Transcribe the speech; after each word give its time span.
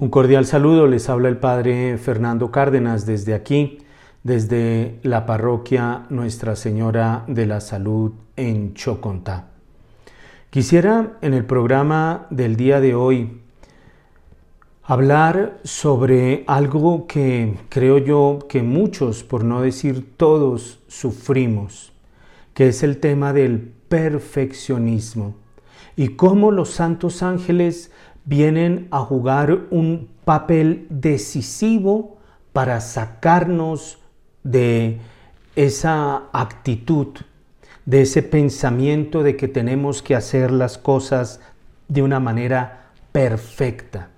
Un 0.00 0.08
cordial 0.08 0.46
saludo, 0.46 0.86
les 0.86 1.10
habla 1.10 1.28
el 1.28 1.36
Padre 1.36 1.98
Fernando 1.98 2.50
Cárdenas 2.50 3.04
desde 3.04 3.34
aquí, 3.34 3.80
desde 4.22 4.98
la 5.02 5.26
parroquia 5.26 6.06
Nuestra 6.08 6.56
Señora 6.56 7.24
de 7.26 7.44
la 7.44 7.60
Salud 7.60 8.12
en 8.34 8.72
Chocontá. 8.72 9.50
Quisiera 10.48 11.18
en 11.20 11.34
el 11.34 11.44
programa 11.44 12.28
del 12.30 12.56
día 12.56 12.80
de 12.80 12.94
hoy 12.94 13.42
hablar 14.84 15.58
sobre 15.64 16.44
algo 16.46 17.06
que 17.06 17.58
creo 17.68 17.98
yo 17.98 18.38
que 18.48 18.62
muchos, 18.62 19.22
por 19.22 19.44
no 19.44 19.60
decir 19.60 20.16
todos, 20.16 20.80
sufrimos, 20.88 21.92
que 22.54 22.68
es 22.68 22.82
el 22.82 23.00
tema 23.00 23.34
del 23.34 23.60
perfeccionismo 23.90 25.34
y 25.94 26.16
cómo 26.16 26.50
los 26.50 26.70
santos 26.70 27.22
ángeles 27.22 27.90
vienen 28.24 28.88
a 28.90 29.00
jugar 29.00 29.60
un 29.70 30.08
papel 30.24 30.86
decisivo 30.90 32.18
para 32.52 32.80
sacarnos 32.80 33.98
de 34.42 34.98
esa 35.56 36.24
actitud, 36.32 37.08
de 37.86 38.02
ese 38.02 38.22
pensamiento 38.22 39.22
de 39.22 39.36
que 39.36 39.48
tenemos 39.48 40.02
que 40.02 40.14
hacer 40.14 40.50
las 40.50 40.78
cosas 40.78 41.40
de 41.88 42.02
una 42.02 42.20
manera 42.20 42.90
perfecta. 43.12 44.10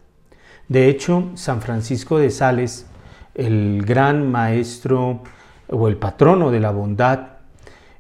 De 0.68 0.88
hecho, 0.88 1.30
San 1.34 1.60
Francisco 1.60 2.18
de 2.18 2.30
Sales, 2.30 2.86
el 3.34 3.84
gran 3.84 4.30
maestro 4.30 5.22
o 5.68 5.88
el 5.88 5.96
patrono 5.96 6.50
de 6.50 6.60
la 6.60 6.70
bondad, 6.70 7.28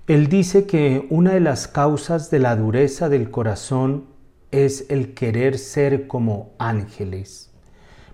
él 0.06 0.28
dice 0.28 0.66
que 0.66 1.06
una 1.10 1.32
de 1.32 1.40
las 1.40 1.68
causas 1.68 2.30
de 2.30 2.38
la 2.38 2.56
dureza 2.56 3.08
del 3.08 3.30
corazón 3.30 4.04
es 4.52 4.86
el 4.88 5.14
querer 5.14 5.58
ser 5.58 6.06
como 6.06 6.50
ángeles. 6.58 7.50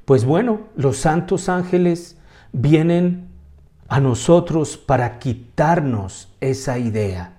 Pues 0.04 0.24
bueno, 0.24 0.60
los 0.74 0.96
santos 0.96 1.50
ángeles 1.50 2.16
vienen 2.52 3.28
a 3.88 4.00
nosotros 4.00 4.76
para 4.76 5.18
quitarnos 5.18 6.28
esa 6.40 6.78
idea. 6.78 7.34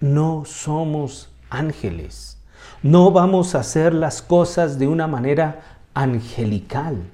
No 0.00 0.44
somos 0.44 1.30
ángeles. 1.48 2.38
No 2.82 3.10
vamos 3.10 3.54
a 3.54 3.60
hacer 3.60 3.94
las 3.94 4.20
cosas 4.20 4.78
de 4.78 4.88
una 4.88 5.06
manera 5.06 5.78
angelical. 5.94 7.04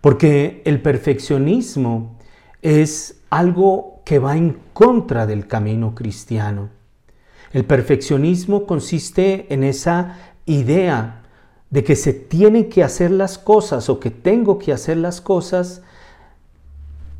Porque 0.00 0.62
el 0.64 0.80
perfeccionismo 0.80 2.16
es 2.62 3.22
algo 3.30 4.02
que 4.04 4.18
va 4.18 4.36
en 4.36 4.60
contra 4.72 5.26
del 5.26 5.46
camino 5.46 5.94
cristiano. 5.94 6.68
El 7.52 7.64
perfeccionismo 7.64 8.66
consiste 8.66 9.52
en 9.52 9.64
esa 9.64 10.16
idea 10.46 11.22
de 11.70 11.84
que 11.84 11.96
se 11.96 12.12
tienen 12.12 12.68
que 12.68 12.84
hacer 12.84 13.10
las 13.10 13.38
cosas 13.38 13.88
o 13.88 14.00
que 14.00 14.10
tengo 14.10 14.58
que 14.58 14.72
hacer 14.72 14.96
las 14.96 15.20
cosas 15.20 15.82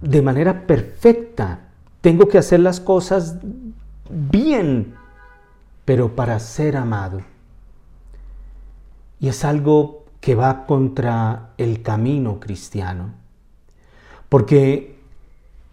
de 0.00 0.22
manera 0.22 0.66
perfecta. 0.66 1.60
Tengo 2.00 2.28
que 2.28 2.38
hacer 2.38 2.60
las 2.60 2.80
cosas 2.80 3.36
bien, 4.08 4.94
pero 5.84 6.14
para 6.14 6.38
ser 6.40 6.76
amado. 6.76 7.22
Y 9.20 9.28
es 9.28 9.44
algo 9.44 10.04
que 10.20 10.34
va 10.34 10.66
contra 10.66 11.50
el 11.58 11.82
camino 11.82 12.40
cristiano. 12.40 13.12
Porque 14.28 14.98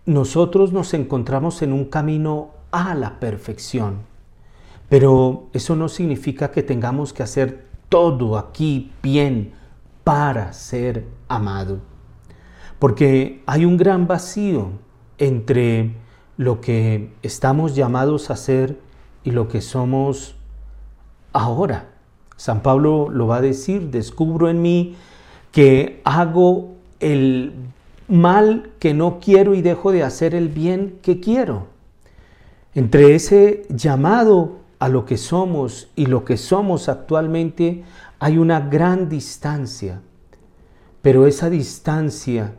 nosotros 0.05 0.71
nos 0.73 0.93
encontramos 0.93 1.61
en 1.61 1.73
un 1.73 1.85
camino 1.85 2.49
a 2.71 2.95
la 2.95 3.19
perfección. 3.19 4.16
Pero 4.89 5.47
eso 5.53 5.75
no 5.75 5.89
significa 5.89 6.51
que 6.51 6.63
tengamos 6.63 7.13
que 7.13 7.23
hacer 7.23 7.65
todo 7.89 8.37
aquí 8.37 8.91
bien 9.03 9.53
para 10.03 10.53
ser 10.53 11.05
amado. 11.27 11.79
Porque 12.79 13.43
hay 13.45 13.65
un 13.65 13.77
gran 13.77 14.07
vacío 14.07 14.69
entre 15.17 15.95
lo 16.37 16.61
que 16.61 17.11
estamos 17.23 17.75
llamados 17.75 18.29
a 18.29 18.33
hacer 18.33 18.79
y 19.23 19.31
lo 19.31 19.47
que 19.47 19.61
somos 19.61 20.35
ahora. 21.33 21.89
San 22.37 22.61
Pablo 22.61 23.09
lo 23.09 23.27
va 23.27 23.37
a 23.37 23.41
decir, 23.41 23.89
descubro 23.89 24.47
en 24.47 24.61
mí 24.61 24.95
que 25.51 26.01
hago 26.05 26.75
el 26.99 27.53
mal 28.07 28.71
que 28.79 28.93
no 28.93 29.19
quiero 29.19 29.55
y 29.55 29.61
dejo 29.61 29.91
de 29.91 30.03
hacer 30.03 30.35
el 30.35 30.49
bien 30.49 30.99
que 31.01 31.19
quiero. 31.19 31.67
Entre 32.75 33.15
ese 33.15 33.65
llamado 33.69 34.59
a 34.79 34.89
lo 34.89 35.05
que 35.05 35.17
somos 35.17 35.89
y 35.95 36.05
lo 36.05 36.23
que 36.23 36.37
somos 36.37 36.89
actualmente 36.89 37.83
hay 38.19 38.37
una 38.37 38.59
gran 38.59 39.09
distancia, 39.09 40.01
pero 41.01 41.27
esa 41.27 41.49
distancia 41.49 42.55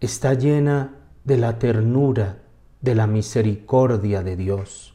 está 0.00 0.34
llena 0.34 0.94
de 1.24 1.36
la 1.36 1.58
ternura, 1.58 2.38
de 2.80 2.94
la 2.94 3.06
misericordia 3.06 4.22
de 4.22 4.36
Dios. 4.36 4.94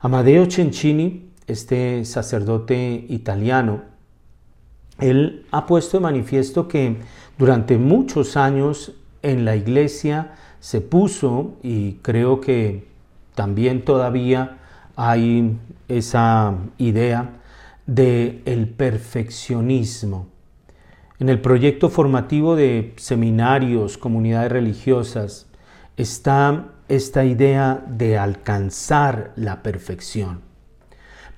Amadeo 0.00 0.50
Cencini, 0.50 1.30
este 1.46 2.04
sacerdote 2.04 3.06
italiano, 3.08 3.82
él 4.98 5.46
ha 5.50 5.66
puesto 5.66 5.98
de 5.98 6.02
manifiesto 6.02 6.68
que 6.68 6.96
durante 7.38 7.78
muchos 7.78 8.36
años 8.36 8.92
en 9.22 9.44
la 9.44 9.56
iglesia 9.56 10.34
se 10.60 10.80
puso, 10.80 11.54
y 11.62 11.94
creo 12.02 12.40
que 12.40 12.88
también 13.34 13.84
todavía 13.84 14.58
hay 14.96 15.58
esa 15.88 16.54
idea 16.78 17.34
de 17.86 18.42
el 18.46 18.68
perfeccionismo. 18.68 20.26
En 21.18 21.28
el 21.28 21.40
proyecto 21.40 21.88
formativo 21.88 22.56
de 22.56 22.94
seminarios, 22.96 23.96
comunidades 23.96 24.52
religiosas, 24.52 25.46
está 25.96 26.72
esta 26.88 27.24
idea 27.24 27.84
de 27.88 28.18
alcanzar 28.18 29.32
la 29.36 29.62
perfección. 29.62 30.40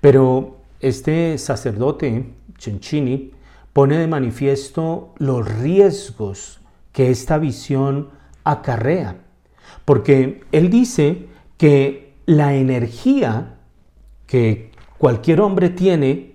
Pero 0.01 0.59
este 0.81 1.39
sacerdote, 1.39 2.33
Cencini, 2.59 3.33
pone 3.73 3.99
de 3.99 4.07
manifiesto 4.07 5.15
los 5.19 5.47
riesgos 5.61 6.61
que 6.93 7.11
esta 7.11 7.39
visión 7.39 8.11
acarrea, 8.45 9.17
porque 9.85 10.43
él 10.53 10.71
dice 10.71 11.27
que 11.57 12.08
la 12.29 12.53
energía 12.53 13.55
que 14.27 14.71
cualquier 14.99 15.41
hombre 15.41 15.71
tiene 15.71 16.35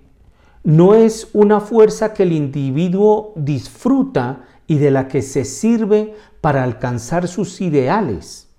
no 0.63 0.95
es 0.95 1.29
una 1.33 1.59
fuerza 1.59 2.15
que 2.15 2.23
el 2.23 2.31
individuo 2.31 3.31
disfruta 3.35 4.45
y 4.65 4.79
de 4.79 4.89
la 4.89 5.07
que 5.07 5.21
se 5.21 5.45
sirve 5.45 6.15
para 6.41 6.63
alcanzar 6.63 7.27
sus 7.27 7.61
ideales, 7.61 8.49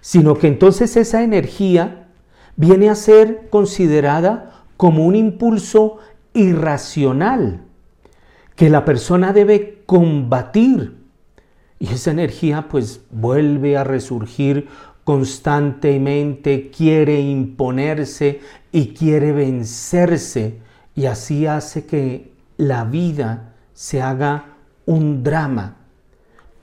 sino 0.00 0.34
que 0.36 0.46
entonces 0.46 0.96
esa 0.96 1.24
energía 1.24 2.06
viene 2.54 2.88
a 2.88 2.94
ser 2.94 3.48
considerada 3.50 4.64
como 4.76 5.06
un 5.06 5.16
impulso 5.16 5.98
irracional 6.34 7.64
que 8.54 8.70
la 8.70 8.84
persona 8.84 9.32
debe 9.32 9.82
combatir. 9.86 10.98
Y 11.80 11.88
esa 11.88 12.12
energía 12.12 12.68
pues 12.68 13.00
vuelve 13.10 13.76
a 13.76 13.82
resurgir 13.82 14.68
constantemente 15.06 16.68
quiere 16.76 17.20
imponerse 17.20 18.40
y 18.72 18.88
quiere 18.88 19.30
vencerse 19.30 20.58
y 20.96 21.06
así 21.06 21.46
hace 21.46 21.86
que 21.86 22.32
la 22.56 22.82
vida 22.82 23.54
se 23.72 24.02
haga 24.02 24.56
un 24.84 25.22
drama, 25.22 25.76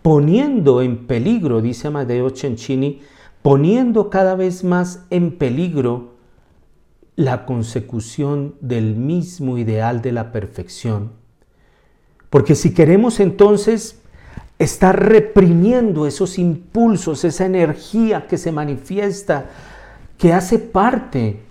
poniendo 0.01 0.81
en 0.81 1.07
peligro, 1.07 1.61
dice 1.61 1.87
Amadeo 1.87 2.31
Cencini, 2.31 2.99
poniendo 3.41 4.09
cada 4.09 4.35
vez 4.35 4.65
más 4.65 5.05
en 5.09 5.37
peligro 5.37 6.15
la 7.15 7.45
consecución 7.45 8.55
del 8.59 8.97
mismo 8.97 9.57
ideal 9.57 10.01
de 10.01 10.11
la 10.11 10.33
perfección. 10.33 11.13
Porque 12.29 12.55
si 12.55 12.73
queremos 12.73 13.21
entonces 13.21 14.02
está 14.59 14.91
reprimiendo 14.91 16.05
esos 16.07 16.37
impulsos, 16.37 17.23
esa 17.23 17.45
energía 17.45 18.27
que 18.27 18.37
se 18.37 18.51
manifiesta, 18.51 19.49
que 20.17 20.33
hace 20.33 20.59
parte 20.59 21.41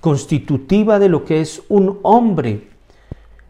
constitutiva 0.00 0.98
de 0.98 1.08
lo 1.08 1.24
que 1.24 1.40
es 1.40 1.62
un 1.68 1.98
hombre. 2.02 2.68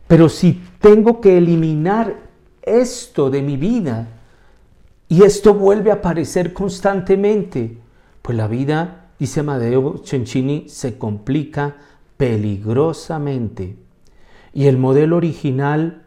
Pero 0.06 0.28
si 0.28 0.60
tengo 0.80 1.20
que 1.20 1.38
eliminar 1.38 2.16
esto 2.62 3.30
de 3.30 3.42
mi 3.42 3.56
vida 3.56 4.08
y 5.08 5.22
esto 5.22 5.54
vuelve 5.54 5.90
a 5.90 5.94
aparecer 5.94 6.52
constantemente, 6.52 7.78
pues 8.22 8.36
la 8.36 8.46
vida, 8.46 9.10
dice 9.18 9.40
Amadeo 9.40 10.02
Cencini, 10.04 10.68
se 10.68 10.96
complica 10.96 11.76
peligrosamente. 12.16 13.76
Y 14.52 14.66
el 14.66 14.78
modelo 14.78 15.16
original 15.16 16.03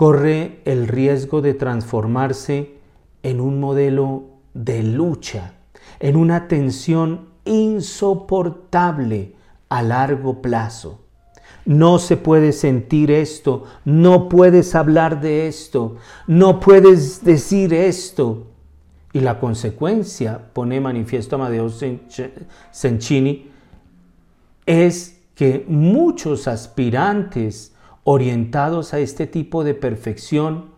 corre 0.00 0.62
el 0.64 0.88
riesgo 0.88 1.42
de 1.42 1.52
transformarse 1.52 2.78
en 3.22 3.38
un 3.38 3.60
modelo 3.60 4.30
de 4.54 4.82
lucha, 4.82 5.56
en 5.98 6.16
una 6.16 6.48
tensión 6.48 7.28
insoportable 7.44 9.34
a 9.68 9.82
largo 9.82 10.40
plazo. 10.40 11.00
no 11.66 11.98
se 11.98 12.16
puede 12.16 12.52
sentir 12.52 13.10
esto, 13.10 13.64
no 13.84 14.30
puedes 14.30 14.74
hablar 14.74 15.20
de 15.20 15.48
esto, 15.48 15.96
no 16.26 16.60
puedes 16.60 17.22
decir 17.22 17.74
esto. 17.74 18.46
Y 19.12 19.20
la 19.20 19.38
consecuencia, 19.38 20.50
pone 20.54 20.80
manifiesto 20.80 21.36
Amadeo 21.36 21.68
Cencini, 22.72 23.50
es 24.64 25.20
que 25.34 25.66
muchos 25.68 26.48
aspirantes 26.48 27.74
orientados 28.10 28.92
a 28.92 28.98
este 28.98 29.28
tipo 29.28 29.62
de 29.62 29.72
perfección, 29.72 30.70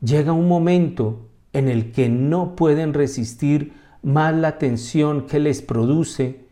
llega 0.00 0.32
un 0.32 0.48
momento 0.48 1.28
en 1.52 1.68
el 1.68 1.92
que 1.92 2.08
no 2.08 2.56
pueden 2.56 2.94
resistir 2.94 3.74
más 4.02 4.34
la 4.34 4.56
tensión 4.56 5.26
que 5.26 5.38
les 5.38 5.60
produce 5.60 6.46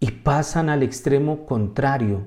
y 0.00 0.10
pasan 0.10 0.68
al 0.68 0.82
extremo 0.82 1.46
contrario 1.46 2.26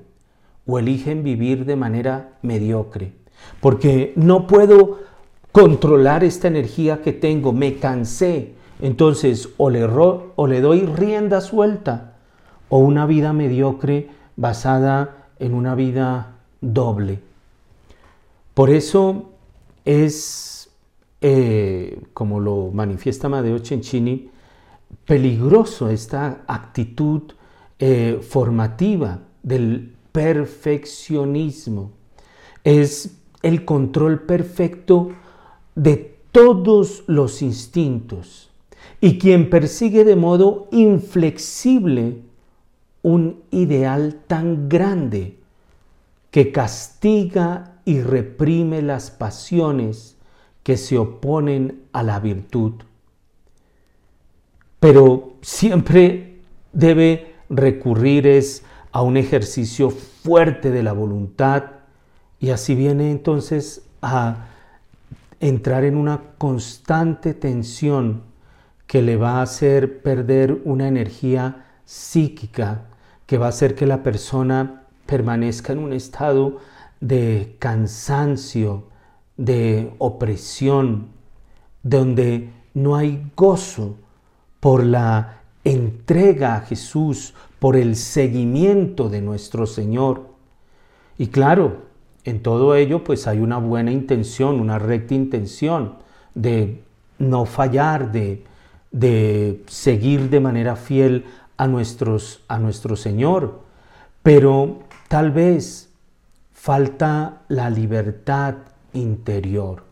o 0.66 0.78
eligen 0.78 1.22
vivir 1.22 1.66
de 1.66 1.76
manera 1.76 2.38
mediocre. 2.40 3.12
Porque 3.60 4.14
no 4.16 4.46
puedo 4.46 5.00
controlar 5.52 6.24
esta 6.24 6.48
energía 6.48 7.02
que 7.02 7.12
tengo, 7.12 7.52
me 7.52 7.76
cansé. 7.76 8.54
Entonces 8.80 9.50
o 9.58 9.68
le, 9.68 9.84
o 9.84 10.46
le 10.46 10.62
doy 10.62 10.86
rienda 10.86 11.42
suelta 11.42 12.14
o 12.70 12.78
una 12.78 13.04
vida 13.04 13.34
mediocre 13.34 14.08
basada 14.34 15.26
en 15.38 15.52
una 15.52 15.74
vida 15.74 16.37
doble. 16.60 17.20
Por 18.54 18.70
eso 18.70 19.30
es, 19.84 20.70
eh, 21.20 22.00
como 22.12 22.40
lo 22.40 22.70
manifiesta 22.72 23.28
Madeo 23.28 23.58
Cencini, 23.64 24.30
peligroso 25.04 25.88
esta 25.88 26.42
actitud 26.46 27.22
eh, 27.78 28.20
formativa 28.20 29.20
del 29.42 29.94
perfeccionismo. 30.12 31.92
Es 32.64 33.16
el 33.42 33.64
control 33.64 34.22
perfecto 34.22 35.12
de 35.74 36.16
todos 36.32 37.04
los 37.06 37.40
instintos 37.40 38.50
y 39.00 39.18
quien 39.18 39.48
persigue 39.48 40.04
de 40.04 40.16
modo 40.16 40.68
inflexible 40.72 42.22
un 43.02 43.42
ideal 43.50 44.20
tan 44.26 44.68
grande 44.68 45.37
que 46.30 46.52
castiga 46.52 47.80
y 47.84 48.00
reprime 48.02 48.82
las 48.82 49.10
pasiones 49.10 50.16
que 50.62 50.76
se 50.76 50.98
oponen 50.98 51.84
a 51.92 52.02
la 52.02 52.20
virtud. 52.20 52.74
Pero 54.80 55.34
siempre 55.40 56.40
debe 56.72 57.34
recurrir 57.48 58.26
es 58.26 58.62
a 58.92 59.02
un 59.02 59.16
ejercicio 59.16 59.90
fuerte 59.90 60.70
de 60.70 60.82
la 60.82 60.92
voluntad 60.92 61.64
y 62.38 62.50
así 62.50 62.74
viene 62.74 63.10
entonces 63.10 63.82
a 64.02 64.46
entrar 65.40 65.84
en 65.84 65.96
una 65.96 66.20
constante 66.36 67.34
tensión 67.34 68.22
que 68.86 69.02
le 69.02 69.16
va 69.16 69.38
a 69.38 69.42
hacer 69.42 70.02
perder 70.02 70.60
una 70.64 70.88
energía 70.88 71.66
psíquica, 71.84 72.86
que 73.26 73.38
va 73.38 73.46
a 73.46 73.50
hacer 73.50 73.74
que 73.74 73.86
la 73.86 74.02
persona 74.02 74.87
permanezca 75.08 75.72
en 75.72 75.78
un 75.78 75.94
estado 75.94 76.58
de 77.00 77.56
cansancio, 77.58 78.84
de 79.38 79.90
opresión, 79.96 81.08
donde 81.82 82.50
no 82.74 82.94
hay 82.94 83.30
gozo 83.34 83.96
por 84.60 84.84
la 84.84 85.40
entrega 85.64 86.56
a 86.56 86.60
Jesús, 86.60 87.32
por 87.58 87.74
el 87.74 87.96
seguimiento 87.96 89.08
de 89.08 89.22
nuestro 89.22 89.66
Señor. 89.66 90.28
Y 91.16 91.28
claro, 91.28 91.86
en 92.24 92.42
todo 92.42 92.74
ello 92.74 93.02
pues 93.02 93.26
hay 93.26 93.38
una 93.38 93.56
buena 93.56 93.90
intención, 93.90 94.60
una 94.60 94.78
recta 94.78 95.14
intención 95.14 95.94
de 96.34 96.82
no 97.18 97.46
fallar, 97.46 98.12
de, 98.12 98.44
seguir 99.68 100.28
de 100.28 100.40
manera 100.40 100.76
fiel 100.76 101.24
a, 101.56 101.64
a 101.64 102.58
nuestro 102.58 102.96
Señor. 102.96 103.60
Pero 104.22 104.87
tal 105.08 105.30
vez 105.32 105.90
falta 106.52 107.42
la 107.48 107.70
libertad 107.70 108.54
interior. 108.92 109.84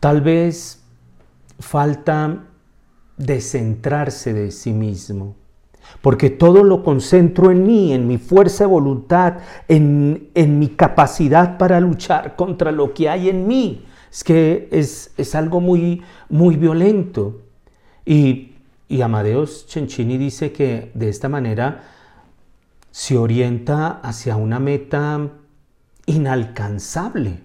Tal 0.00 0.20
vez 0.20 0.82
falta 1.58 2.44
descentrarse 3.16 4.32
de 4.32 4.50
sí 4.50 4.72
mismo. 4.72 5.36
Porque 6.02 6.30
todo 6.30 6.64
lo 6.64 6.82
concentro 6.82 7.50
en 7.50 7.66
mí, 7.66 7.92
en 7.92 8.06
mi 8.06 8.18
fuerza 8.18 8.64
de 8.64 8.70
voluntad, 8.70 9.38
en, 9.68 10.30
en 10.34 10.58
mi 10.58 10.68
capacidad 10.68 11.56
para 11.58 11.80
luchar 11.80 12.36
contra 12.36 12.72
lo 12.72 12.92
que 12.92 13.08
hay 13.08 13.28
en 13.28 13.46
mí. 13.46 13.84
Es 14.10 14.22
que 14.24 14.68
es, 14.70 15.12
es 15.16 15.34
algo 15.34 15.60
muy, 15.60 16.02
muy 16.28 16.56
violento. 16.56 17.40
Y, 18.04 18.52
y 18.88 19.00
Amadeus 19.00 19.66
Cencini 19.68 20.18
dice 20.18 20.52
que 20.52 20.90
de 20.94 21.08
esta 21.08 21.28
manera 21.28 21.82
se 22.90 23.18
orienta 23.18 24.00
hacia 24.02 24.36
una 24.36 24.58
meta 24.58 25.30
inalcanzable, 26.06 27.42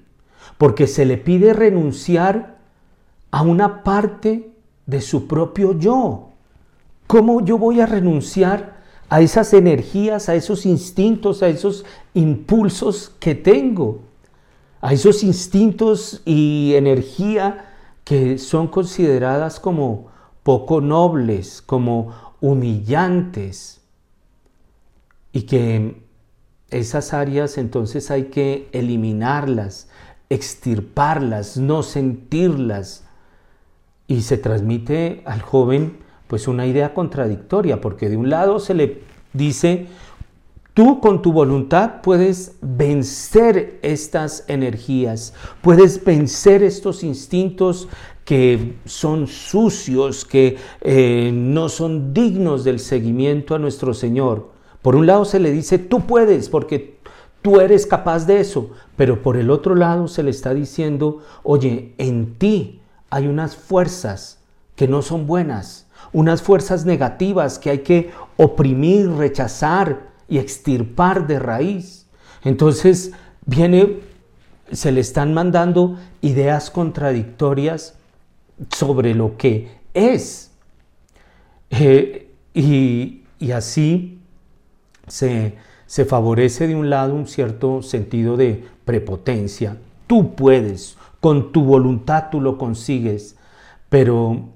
porque 0.58 0.88
se 0.88 1.06
le 1.06 1.18
pide 1.18 1.54
renunciar 1.54 2.58
a 3.32 3.42
una 3.42 3.84
parte 3.84 4.52
de 4.86 5.02
su 5.02 5.28
propio 5.28 5.78
yo. 5.78 6.30
¿Cómo 7.08 7.42
yo 7.42 7.58
voy 7.58 7.82
a 7.82 7.86
renunciar 7.86 8.82
a 9.10 9.22
esas 9.22 9.54
energías, 9.54 10.30
a 10.30 10.36
esos 10.36 10.66
instintos, 10.66 11.44
a 11.44 11.48
esos 11.48 11.86
impulsos 12.14 13.12
que 13.20 13.36
tengo? 13.36 14.00
A 14.82 14.94
esos 14.94 15.24
instintos 15.24 16.22
y 16.26 16.74
energía 16.76 17.74
que 18.04 18.38
son 18.38 18.68
consideradas 18.68 19.60
como 19.60 20.08
poco 20.44 20.82
nobles, 20.82 21.62
como 21.62 22.14
humillantes, 22.42 23.83
y 25.34 25.42
que 25.42 26.02
esas 26.70 27.14
áreas 27.14 27.58
entonces 27.58 28.10
hay 28.12 28.26
que 28.26 28.70
eliminarlas, 28.72 29.90
extirparlas, 30.30 31.58
no 31.58 31.84
sentirlas, 31.84 33.04
y 34.08 34.22
se 34.22 34.38
transmite 34.38 35.22
al 35.26 35.42
joven 35.42 35.98
pues 36.28 36.48
una 36.48 36.66
idea 36.66 36.94
contradictoria, 36.94 37.82
porque 37.82 38.10
de 38.10 38.18
un 38.18 38.30
lado 38.30 38.60
se 38.60 38.74
le 38.74 39.02
dice, 39.34 39.88
tú 40.74 41.00
con 41.00 41.22
tu 41.22 41.32
voluntad 41.32 42.02
puedes 42.02 42.58
vencer 42.62 43.80
estas 43.82 44.46
energías, 44.48 45.34
puedes 45.62 46.04
vencer 46.04 46.64
estos 46.64 47.04
instintos 47.04 47.88
que 48.26 48.76
son 48.86 49.28
sucios, 49.28 50.26
que 50.26 50.58
eh, 50.82 51.32
no 51.34 51.70
son 51.70 52.14
dignos 52.14 52.64
del 52.64 52.80
seguimiento 52.80 53.54
a 53.54 53.60
nuestro 53.60 53.94
Señor. 53.94 54.53
Por 54.84 54.96
un 54.96 55.08
lado 55.08 55.26
se 55.26 55.40
le 55.40 55.50
dice, 55.50 55.80
tú 55.80 56.02
puedes, 56.02 56.50
porque 56.50 57.00
tú 57.42 57.60
eres 57.60 57.88
capaz 57.88 58.28
de 58.28 58.40
eso, 58.40 58.70
pero 58.96 59.24
por 59.24 59.38
el 59.38 59.50
otro 59.50 59.74
lado 59.74 60.08
se 60.08 60.22
le 60.22 60.30
está 60.30 60.54
diciendo, 60.54 61.24
oye, 61.42 61.96
en 61.98 62.36
ti 62.36 62.82
hay 63.10 63.28
unas 63.28 63.56
fuerzas 63.56 64.40
que 64.76 64.88
no 64.88 65.02
son 65.02 65.26
buenas, 65.26 65.88
unas 66.12 66.42
fuerzas 66.42 66.86
negativas 66.86 67.60
que 67.60 67.70
hay 67.70 67.80
que 67.80 68.12
oprimir, 68.38 69.10
rechazar 69.10 70.10
y 70.28 70.38
extirpar 70.38 71.28
de 71.28 71.40
raíz. 71.40 72.06
Entonces 72.44 73.14
viene, 73.46 74.00
se 74.72 74.92
le 74.92 75.00
están 75.00 75.34
mandando 75.34 75.98
ideas 76.22 76.70
contradictorias 76.70 77.96
sobre 78.70 79.16
lo 79.16 79.38
que 79.38 79.78
es. 79.94 80.52
Eh, 81.70 82.30
y, 82.54 83.24
y, 83.40 83.52
así 83.52 84.13
se, 85.08 85.56
se 85.86 86.06
favorece 86.06 86.68
de 86.68 86.76
un 86.76 86.90
lado 86.90 87.14
un 87.14 87.28
cierto 87.28 87.82
sentido 87.82 88.38
de 88.38 88.64
prepotencia. 88.86 89.78
Tú 90.08 90.36
puedes, 90.36 90.98
con 91.20 91.52
tu 91.52 91.64
voluntad 91.64 92.30
tú 92.32 92.42
lo 92.42 92.58
consigues, 92.58 93.36
pero 93.90 94.50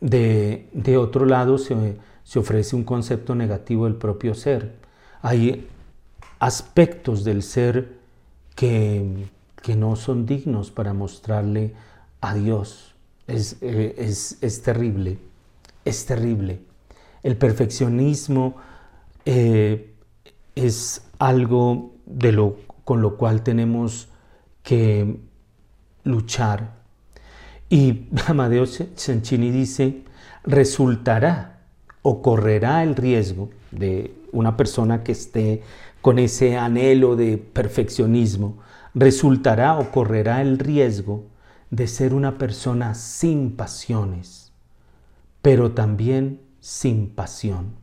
de, 0.00 0.96
otro 0.98 1.26
lado 1.26 1.58
se, 1.58 1.96
se 2.22 2.38
ofrece 2.38 2.76
un 2.76 2.84
concepto 2.84 3.34
negativo 3.34 3.84
del 3.84 3.96
propio 3.96 4.34
ser. 4.34 4.74
Hay 5.22 5.68
aspectos 6.38 7.24
del 7.24 7.42
ser 7.42 7.96
que, 8.54 9.26
que 9.62 9.76
no 9.76 9.96
son 9.96 10.26
dignos 10.26 10.70
para 10.70 10.92
mostrarle 10.92 11.72
a 12.20 12.34
Dios. 12.34 12.94
Es, 13.26 13.56
eh, 13.62 13.94
es, 13.98 14.38
es, 14.42 14.62
terrible, 14.62 15.18
es 15.84 16.04
terrible. 16.04 16.60
El 17.22 17.36
perfeccionismo 17.36 18.56
eh, 19.24 19.93
es 20.54 21.06
algo 21.18 21.94
de 22.06 22.32
lo, 22.32 22.56
con 22.84 23.02
lo 23.02 23.16
cual 23.16 23.42
tenemos 23.42 24.08
que 24.62 25.18
luchar. 26.04 26.74
Y 27.68 28.08
Amadeo 28.26 28.66
Cencini 28.66 29.50
dice, 29.50 30.04
resultará 30.44 31.60
o 32.02 32.22
correrá 32.22 32.82
el 32.82 32.96
riesgo 32.96 33.50
de 33.70 34.14
una 34.32 34.56
persona 34.56 35.02
que 35.02 35.12
esté 35.12 35.62
con 36.02 36.18
ese 36.18 36.56
anhelo 36.56 37.16
de 37.16 37.38
perfeccionismo, 37.38 38.58
resultará 38.92 39.78
o 39.78 39.90
correrá 39.90 40.42
el 40.42 40.58
riesgo 40.58 41.24
de 41.70 41.86
ser 41.88 42.12
una 42.12 42.36
persona 42.36 42.94
sin 42.94 43.56
pasiones, 43.56 44.52
pero 45.40 45.72
también 45.72 46.40
sin 46.60 47.08
pasión. 47.08 47.74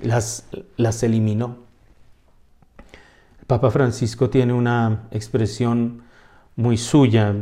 Las, 0.00 0.48
las 0.76 1.02
eliminó. 1.02 1.69
Papa 3.50 3.72
Francisco 3.72 4.30
tiene 4.30 4.52
una 4.52 5.08
expresión 5.10 6.04
muy 6.54 6.76
suya, 6.76 7.34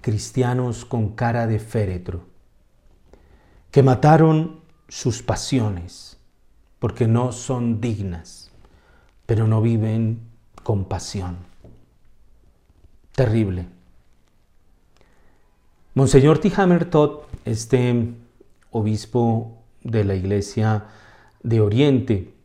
cristianos 0.00 0.86
con 0.86 1.10
cara 1.10 1.46
de 1.46 1.58
féretro, 1.58 2.22
que 3.70 3.82
mataron 3.82 4.60
sus 4.88 5.22
pasiones 5.22 6.18
porque 6.78 7.06
no 7.06 7.32
son 7.32 7.82
dignas, 7.82 8.50
pero 9.26 9.46
no 9.46 9.60
viven 9.60 10.20
con 10.62 10.86
pasión. 10.86 11.36
Terrible. 13.14 13.66
Monseñor 15.92 16.38
Tihamer 16.38 16.86
Todd, 16.86 17.24
este 17.44 18.14
obispo 18.70 19.58
de 19.82 20.04
la 20.04 20.14
Iglesia 20.14 20.86
de 21.42 21.60
Oriente, 21.60 22.39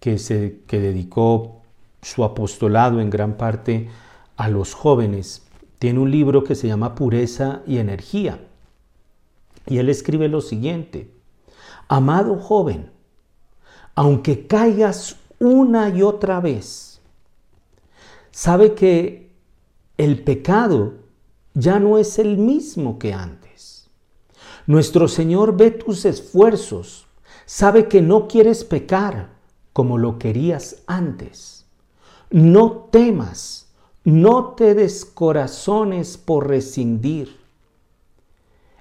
que, 0.00 0.18
se, 0.18 0.60
que 0.66 0.80
dedicó 0.80 1.62
su 2.02 2.24
apostolado 2.24 3.00
en 3.00 3.10
gran 3.10 3.36
parte 3.36 3.88
a 4.36 4.48
los 4.48 4.74
jóvenes, 4.74 5.46
tiene 5.78 5.98
un 5.98 6.10
libro 6.10 6.44
que 6.44 6.54
se 6.54 6.68
llama 6.68 6.94
Pureza 6.94 7.62
y 7.66 7.78
Energía. 7.78 8.40
Y 9.66 9.78
él 9.78 9.88
escribe 9.88 10.28
lo 10.28 10.40
siguiente, 10.40 11.10
amado 11.88 12.38
joven, 12.38 12.90
aunque 13.94 14.46
caigas 14.46 15.16
una 15.38 15.88
y 15.88 16.02
otra 16.02 16.40
vez, 16.40 17.00
sabe 18.30 18.74
que 18.74 19.30
el 19.96 20.22
pecado 20.22 20.94
ya 21.54 21.80
no 21.80 21.98
es 21.98 22.18
el 22.18 22.36
mismo 22.36 22.98
que 22.98 23.12
antes. 23.12 23.88
Nuestro 24.66 25.08
Señor 25.08 25.56
ve 25.56 25.70
tus 25.70 26.04
esfuerzos, 26.04 27.06
sabe 27.46 27.88
que 27.88 28.02
no 28.02 28.28
quieres 28.28 28.64
pecar 28.64 29.35
como 29.76 29.98
lo 29.98 30.18
querías 30.18 30.76
antes. 30.86 31.66
No 32.30 32.88
temas, 32.90 33.74
no 34.04 34.54
te 34.54 34.74
descorazones 34.74 36.16
por 36.16 36.48
rescindir. 36.48 37.38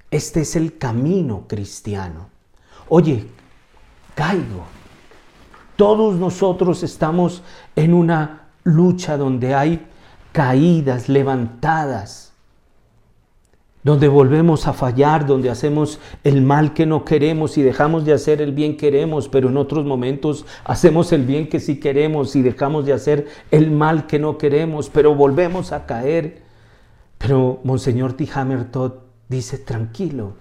Este 0.09 0.39
es 0.39 0.55
el 0.55 0.77
camino 0.77 1.49
cristiano. 1.49 2.29
Oye, 2.87 3.27
caigo. 4.15 4.63
Todos 5.75 6.15
nosotros 6.15 6.81
estamos 6.81 7.43
en 7.75 7.93
una 7.93 8.47
lucha 8.63 9.17
donde 9.17 9.53
hay 9.53 9.85
caídas, 10.31 11.09
levantadas, 11.09 12.24
donde 13.85 14.07
volvemos 14.07 14.65
a 14.65 14.73
fallar, 14.73 15.27
donde 15.27 15.51
hacemos 15.51 15.99
el 16.23 16.41
mal 16.41 16.73
que 16.73 16.87
no 16.87 17.05
queremos 17.05 17.55
y 17.55 17.61
dejamos 17.61 18.03
de 18.03 18.13
hacer 18.13 18.41
el 18.41 18.51
bien 18.51 18.71
que 18.77 18.87
queremos, 18.87 19.29
pero 19.29 19.49
en 19.49 19.57
otros 19.57 19.85
momentos 19.85 20.47
hacemos 20.63 21.11
el 21.13 21.23
bien 21.23 21.47
que 21.47 21.59
sí 21.59 21.79
queremos 21.79 22.35
y 22.35 22.41
dejamos 22.41 22.87
de 22.87 22.93
hacer 22.93 23.27
el 23.51 23.69
mal 23.69 24.07
que 24.07 24.17
no 24.17 24.39
queremos, 24.39 24.89
pero 24.89 25.13
volvemos 25.13 25.71
a 25.71 25.85
caer. 25.85 26.41
Pero 27.19 27.59
Monseñor 27.63 28.13
T. 28.13 28.27
Todd 28.71 28.93
dice, 29.29 29.59
tranquilo, 29.59 30.33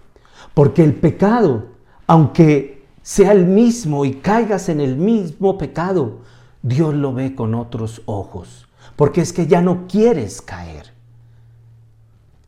porque 0.54 0.82
el 0.82 0.94
pecado, 0.94 1.66
aunque 2.06 2.86
sea 3.02 3.32
el 3.32 3.44
mismo 3.44 4.06
y 4.06 4.14
caigas 4.14 4.70
en 4.70 4.80
el 4.80 4.96
mismo 4.96 5.58
pecado, 5.58 6.20
Dios 6.62 6.94
lo 6.94 7.12
ve 7.12 7.34
con 7.34 7.54
otros 7.54 8.00
ojos, 8.06 8.66
porque 8.96 9.20
es 9.20 9.34
que 9.34 9.46
ya 9.46 9.60
no 9.60 9.86
quieres 9.86 10.40
caer. 10.40 10.94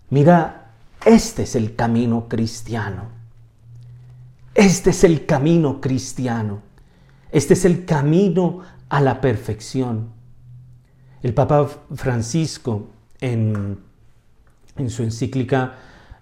Mira 0.09 0.66
este 1.07 1.45
es 1.45 1.55
el 1.55 1.77
camino 1.77 2.29
cristiano. 2.29 3.05
Este 4.55 4.91
es 4.91 5.05
el 5.05 5.25
camino 5.25 5.81
cristiano. 5.81 6.63
Este 7.31 7.55
es 7.55 7.65
el 7.65 7.85
camino 7.85 8.61
a 8.89 9.01
la 9.01 9.21
perfección. 9.21 10.09
El 11.23 11.33
Papa 11.33 11.69
Francisco 11.95 12.89
en, 13.21 13.79
su 14.89 15.05
encíclica 15.05 15.77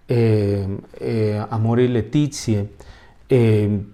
eh, 0.07 0.79
eh, 1.01 1.43
Amor 1.51 1.81
y 1.81 1.89
Letizie, 1.89 2.69
eh, 3.29 3.87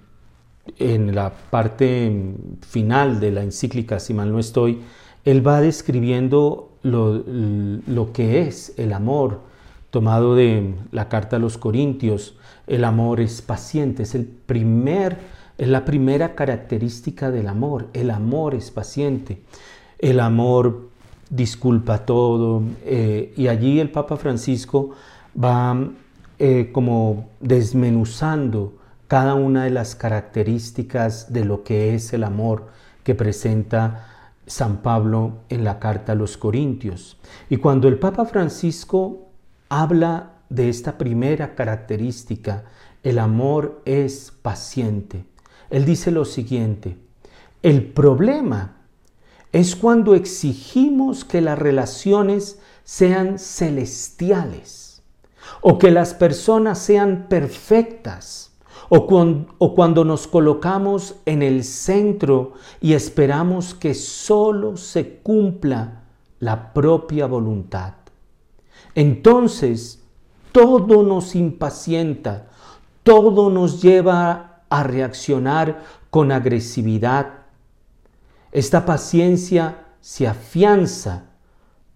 en 0.77 1.15
la 1.15 1.33
parte 1.33 2.35
final 2.69 3.21
de 3.21 3.31
la 3.31 3.43
encíclica, 3.43 4.01
si 4.01 4.13
mal 4.13 4.33
no 4.33 4.41
estoy, 4.41 4.81
él 5.25 5.47
va 5.47 5.61
describiendo 5.61 6.77
lo, 6.83 7.23
lo 7.25 8.13
que 8.13 8.43
es 8.43 8.75
el 8.77 8.93
amor, 8.93 9.50
tomado 9.91 10.35
de 10.35 10.75
la 10.93 11.09
carta 11.09 11.37
a 11.37 11.39
los 11.39 11.59
Corintios, 11.59 12.37
el 12.67 12.85
amor 12.85 13.21
es 13.21 13.43
paciente, 13.43 14.05
es 14.05 14.15
el 14.15 14.25
primer, 14.25 15.19
es 15.59 15.69
la 15.69 15.85
primera 15.85 16.35
característica 16.35 17.31
del 17.31 17.49
amor. 17.49 17.89
El 17.93 18.11
amor 18.11 18.55
es 18.55 18.71
paciente. 18.71 19.43
El 19.99 20.21
amor 20.21 20.89
disculpa 21.29 22.07
todo. 22.07 22.63
Eh, 22.85 23.35
y 23.37 23.49
allí 23.49 23.81
el 23.81 23.91
Papa 23.91 24.17
Francisco 24.17 24.91
va 25.43 25.91
eh, 26.39 26.71
como 26.73 27.29
desmenuzando 27.41 28.75
cada 29.09 29.35
una 29.35 29.65
de 29.65 29.71
las 29.71 29.97
características 29.97 31.33
de 31.33 31.45
lo 31.45 31.65
que 31.65 31.95
es 31.95 32.13
el 32.13 32.23
amor 32.23 32.69
que 33.03 33.17
presenta 33.17 34.07
San 34.47 34.79
Pablo 34.79 35.39
en 35.49 35.65
la 35.65 35.81
carta 35.81 36.13
a 36.13 36.15
los 36.15 36.37
Corintios. 36.37 37.17
Y 37.49 37.57
cuando 37.57 37.89
el 37.89 37.99
Papa 37.99 38.25
Francisco 38.25 39.30
habla 39.71 40.33
de 40.51 40.69
esta 40.69 40.99
primera 40.99 41.55
característica, 41.55 42.65
el 43.03 43.19
amor 43.19 43.81
es 43.87 44.33
paciente. 44.43 45.25
Él 45.71 45.87
dice 45.87 46.11
lo 46.11 46.27
siguiente, 46.27 46.99
el 47.63 47.85
problema 47.85 48.77
es 49.53 49.77
cuando 49.77 50.15
exigimos 50.15 51.25
que 51.25 51.41
las 51.41 51.59
relaciones 51.59 52.61
sean 52.85 53.39
celestiales 53.39 55.03
o 55.61 55.79
que 55.79 55.91
las 55.91 56.15
personas 56.15 56.79
sean 56.79 57.27
perfectas 57.29 58.53
o, 58.89 59.07
o, 59.59 59.75
cuando 59.75 60.05
nos 60.05 60.27
colocamos 60.27 61.17
en 61.25 61.43
el 61.43 61.63
centro 61.63 62.55
y 62.81 62.95
esperamos 62.95 63.75
que 63.75 63.95
solo 63.95 64.77
se 64.77 65.19
cumpla 65.19 66.03
la 66.41 66.73
propia 66.73 67.27
voluntad. 67.27 68.00
Entonces, 69.01 70.05
todo 70.53 71.03
nos 71.03 71.35
impacienta, 71.35 72.49
todo 73.03 73.49
nos 73.49 73.81
lleva 73.81 74.61
a 74.69 74.83
reaccionar 74.83 75.83
con 76.11 76.31
agresividad. 76.31 77.29
Esta 78.53 78.85
paciencia 78.85 79.87
se 80.03 80.29
afianza 80.29 81.31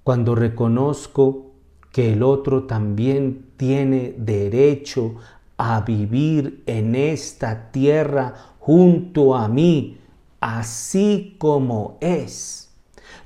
cuando 0.02 0.34
reconozco 0.34 1.50
que 1.92 2.14
el 2.14 2.22
otro 2.22 2.64
también 2.64 3.50
tiene 3.58 4.14
derecho 4.16 5.16
a 5.58 5.82
vivir 5.82 6.62
en 6.64 6.94
esta 6.94 7.70
tierra 7.70 8.32
junto 8.58 9.34
a 9.34 9.46
mí, 9.46 9.98
así 10.40 11.36
como 11.38 11.98
es. 12.00 12.74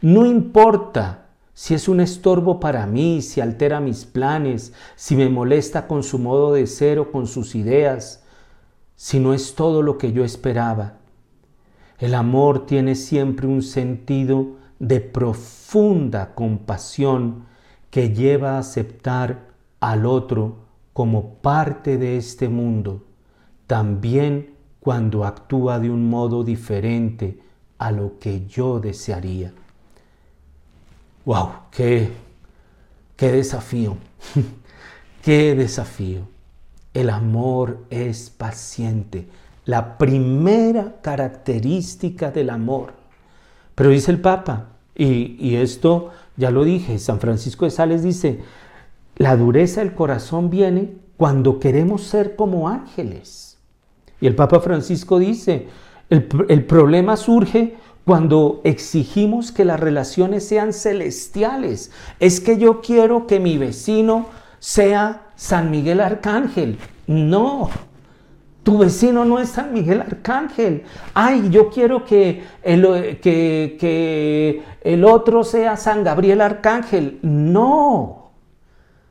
No 0.03 0.27
importa 0.27 1.28
si 1.59 1.75
es 1.75 1.89
un 1.89 1.99
estorbo 1.99 2.61
para 2.61 2.87
mí, 2.87 3.21
si 3.21 3.41
altera 3.41 3.81
mis 3.81 4.05
planes, 4.05 4.73
si 4.95 5.17
me 5.17 5.29
molesta 5.29 5.89
con 5.89 6.05
su 6.05 6.21
modo 6.21 6.53
de 6.53 6.69
ser 6.69 7.01
o 7.01 7.11
con 7.11 7.27
sus 7.27 7.57
ideas, 7.57 8.23
si 8.95 9.19
no 9.19 9.35
es 9.35 9.57
todo 9.57 9.83
lo 9.83 9.99
que 9.99 10.13
yo 10.13 10.25
esperaba. 10.25 10.99
El 11.99 12.15
amor 12.15 12.65
tiene 12.65 12.95
siempre 12.95 13.49
un 13.49 13.63
sentido 13.63 14.51
de 14.79 15.01
profunda 15.01 16.33
compasión 16.37 17.47
que 17.91 18.15
lleva 18.15 18.53
a 18.53 18.61
aceptar 18.61 19.49
al 19.81 20.07
otro 20.07 20.59
como 20.93 21.35
parte 21.43 21.99
de 21.99 22.19
este 22.19 22.49
mundo, 22.49 23.03
también 23.67 24.55
cuando 24.79 25.25
actúa 25.25 25.81
de 25.81 25.91
un 25.91 26.09
modo 26.09 26.45
diferente 26.45 27.41
a 27.79 27.91
lo 27.91 28.21
que 28.21 28.47
yo 28.47 28.79
desearía. 28.79 29.53
¡Wow! 31.29 31.51
¡Qué, 31.71 32.09
qué 33.15 33.33
desafío! 33.33 33.99
¡Qué 35.23 35.55
desafío! 35.55 36.23
El 36.95 37.11
amor 37.11 37.85
es 37.91 38.31
paciente. 38.31 39.29
La 39.67 39.99
primera 39.99 41.03
característica 41.03 42.31
del 42.31 42.49
amor. 42.49 42.95
Pero 43.75 43.91
dice 43.91 44.11
el 44.11 44.23
Papa, 44.23 44.69
y, 44.95 45.37
y 45.39 45.57
esto 45.57 46.13
ya 46.39 46.51
lo 46.51 46.65
dije, 46.65 46.99
San 46.99 47.21
Francisco 47.21 47.67
de 47.67 47.73
Sales 47.73 48.03
dice, 48.03 48.41
la 49.17 49.37
dureza 49.37 49.83
del 49.83 49.93
corazón 49.93 50.49
viene 50.49 50.95
cuando 51.19 51.61
queremos 51.61 52.05
ser 52.05 52.37
como 52.37 52.71
ángeles. 52.71 53.59
Y 54.19 54.29
el 54.29 54.35
Papa 54.35 54.61
Francisco 54.61 55.19
dice, 55.19 55.69
el, 56.09 56.27
el 56.49 56.65
problema 56.65 57.19
surge 57.19 57.77
cuando 58.09 58.63
exigimos 58.65 59.53
que 59.53 59.67
las 59.67 59.79
relaciones 59.79 60.49
sean 60.49 60.73
celestiales. 60.73 61.91
Es 62.19 62.41
que 62.41 62.57
yo 62.57 62.81
quiero 62.81 63.27
que 63.27 63.39
mi 63.39 63.59
vecino 63.59 64.29
sea 64.61 65.27
San 65.37 65.71
Miguel 65.71 66.01
Arcángel. 66.01 66.79
No, 67.07 67.69
tu 68.63 68.79
vecino 68.79 69.27
no 69.27 69.39
es 69.39 69.51
San 69.51 69.75
Miguel 69.75 70.01
Arcángel. 70.01 70.85
Ay, 71.13 71.51
yo 71.51 71.69
quiero 71.69 72.07
que 72.07 72.45
el, 72.63 73.19
que, 73.21 74.63
el 74.81 75.05
otro 75.05 75.45
sea 75.45 75.77
San 75.77 76.03
Gabriel 76.03 76.41
Arcángel. 76.41 77.19
No, 77.21 78.31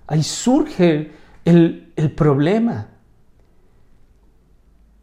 ahí 0.07 0.23
surge 0.23 1.11
el, 1.45 1.93
el 1.95 2.11
problema. 2.13 2.87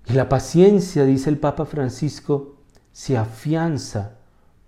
Y 0.09 0.15
la 0.15 0.29
paciencia, 0.29 1.05
dice 1.05 1.31
el 1.31 1.39
Papa 1.39 1.65
Francisco, 1.65 2.54
se 2.95 3.19
afianza 3.19 4.13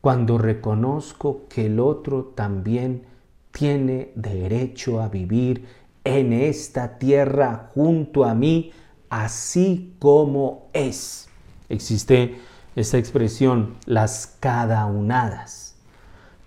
cuando 0.00 0.36
reconozco 0.36 1.46
que 1.48 1.66
el 1.66 1.78
otro 1.78 2.32
también 2.34 3.04
tiene 3.52 4.10
derecho 4.16 5.00
a 5.00 5.08
vivir 5.08 5.66
en 6.02 6.32
esta 6.32 6.98
tierra 6.98 7.70
junto 7.72 8.24
a 8.24 8.34
mí, 8.34 8.72
así 9.10 9.94
como 10.00 10.68
es. 10.72 11.28
Existe 11.68 12.40
esa 12.74 12.98
expresión, 12.98 13.76
las 13.86 14.36
cada 14.40 14.86
unadas. 14.86 15.76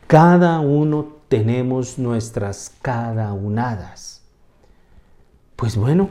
Cada 0.06 0.60
uno 0.60 1.14
tenemos 1.30 1.98
nuestras 1.98 2.74
cada 2.82 3.32
unadas. 3.32 4.22
Pues 5.56 5.78
bueno, 5.78 6.10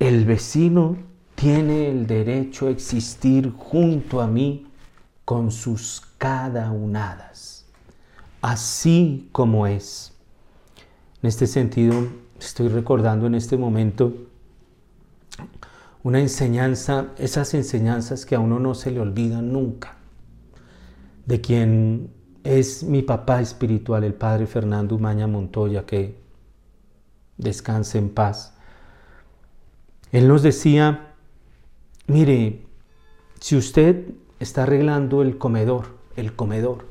el 0.00 0.24
vecino 0.24 1.11
tiene 1.42 1.90
el 1.90 2.06
derecho 2.06 2.68
a 2.68 2.70
existir 2.70 3.50
junto 3.50 4.20
a 4.20 4.28
mí 4.28 4.68
con 5.24 5.50
sus 5.50 6.00
cada 6.16 6.70
unadas, 6.70 7.66
así 8.40 9.28
como 9.32 9.66
es. 9.66 10.12
En 11.20 11.26
este 11.26 11.48
sentido, 11.48 12.06
estoy 12.38 12.68
recordando 12.68 13.26
en 13.26 13.34
este 13.34 13.56
momento 13.56 14.14
una 16.04 16.20
enseñanza, 16.20 17.08
esas 17.18 17.54
enseñanzas 17.54 18.24
que 18.24 18.36
a 18.36 18.38
uno 18.38 18.60
no 18.60 18.76
se 18.76 18.92
le 18.92 19.00
olvidan 19.00 19.52
nunca, 19.52 19.96
de 21.26 21.40
quien 21.40 22.12
es 22.44 22.84
mi 22.84 23.02
papá 23.02 23.40
espiritual, 23.40 24.04
el 24.04 24.14
padre 24.14 24.46
Fernando 24.46 24.94
Umaña 24.94 25.26
Montoya, 25.26 25.86
que 25.86 26.22
descanse 27.36 27.98
en 27.98 28.10
paz. 28.10 28.54
Él 30.12 30.28
nos 30.28 30.44
decía, 30.44 31.08
mire, 32.12 32.60
si 33.40 33.56
usted 33.56 34.04
está 34.38 34.64
arreglando 34.64 35.22
el 35.22 35.38
comedor, 35.38 35.86
el 36.16 36.34
comedor, 36.34 36.86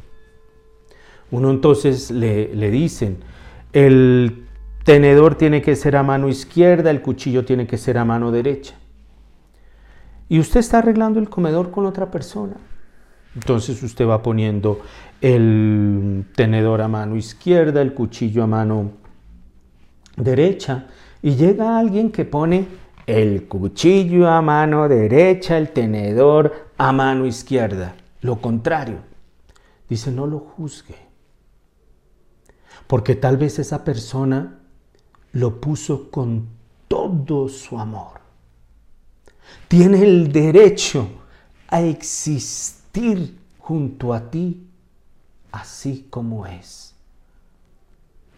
uno 1.29 1.51
entonces 1.51 2.11
le, 2.11 2.53
le 2.53 2.71
dicen, 2.71 3.17
el 3.71 4.45
tenedor 4.83 5.35
tiene 5.35 5.61
que 5.61 5.75
ser 5.75 5.95
a 5.95 6.03
mano 6.03 6.27
izquierda, 6.27 6.91
el 6.91 7.01
cuchillo 7.01 7.45
tiene 7.45 7.67
que 7.67 7.77
ser 7.77 7.97
a 7.97 8.05
mano 8.05 8.31
derecha. 8.31 8.75
Y 10.27 10.39
usted 10.39 10.61
está 10.61 10.79
arreglando 10.79 11.19
el 11.19 11.29
comedor 11.29 11.71
con 11.71 11.85
otra 11.85 12.09
persona. 12.09 12.55
Entonces 13.35 13.81
usted 13.83 14.07
va 14.07 14.21
poniendo 14.21 14.81
el 15.21 16.25
tenedor 16.35 16.81
a 16.81 16.87
mano 16.87 17.15
izquierda, 17.15 17.81
el 17.81 17.93
cuchillo 17.93 18.43
a 18.43 18.47
mano 18.47 18.91
derecha, 20.17 20.87
y 21.21 21.35
llega 21.35 21.77
alguien 21.77 22.11
que 22.11 22.25
pone 22.25 22.65
el 23.11 23.45
cuchillo 23.49 24.29
a 24.29 24.41
mano 24.41 24.87
derecha, 24.87 25.57
el 25.57 25.71
tenedor 25.71 26.69
a 26.77 26.93
mano 26.93 27.25
izquierda. 27.25 27.93
Lo 28.21 28.39
contrario. 28.39 28.99
Dice, 29.89 30.11
no 30.11 30.25
lo 30.27 30.39
juzgue. 30.39 30.95
Porque 32.87 33.15
tal 33.15 33.35
vez 33.35 33.59
esa 33.59 33.83
persona 33.83 34.59
lo 35.33 35.59
puso 35.59 36.09
con 36.09 36.47
todo 36.87 37.49
su 37.49 37.77
amor. 37.77 38.21
Tiene 39.67 40.03
el 40.03 40.31
derecho 40.31 41.09
a 41.67 41.81
existir 41.81 43.37
junto 43.59 44.13
a 44.13 44.31
ti 44.31 44.67
así 45.51 46.07
como 46.09 46.47
es. 46.47 46.95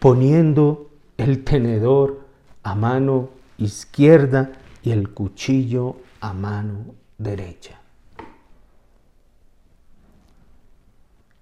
Poniendo 0.00 0.90
el 1.16 1.44
tenedor 1.44 2.26
a 2.64 2.74
mano 2.74 3.28
izquierda 3.56 4.50
y 4.84 4.92
el 4.92 5.14
cuchillo 5.14 5.96
a 6.20 6.34
mano 6.34 6.94
derecha. 7.16 7.80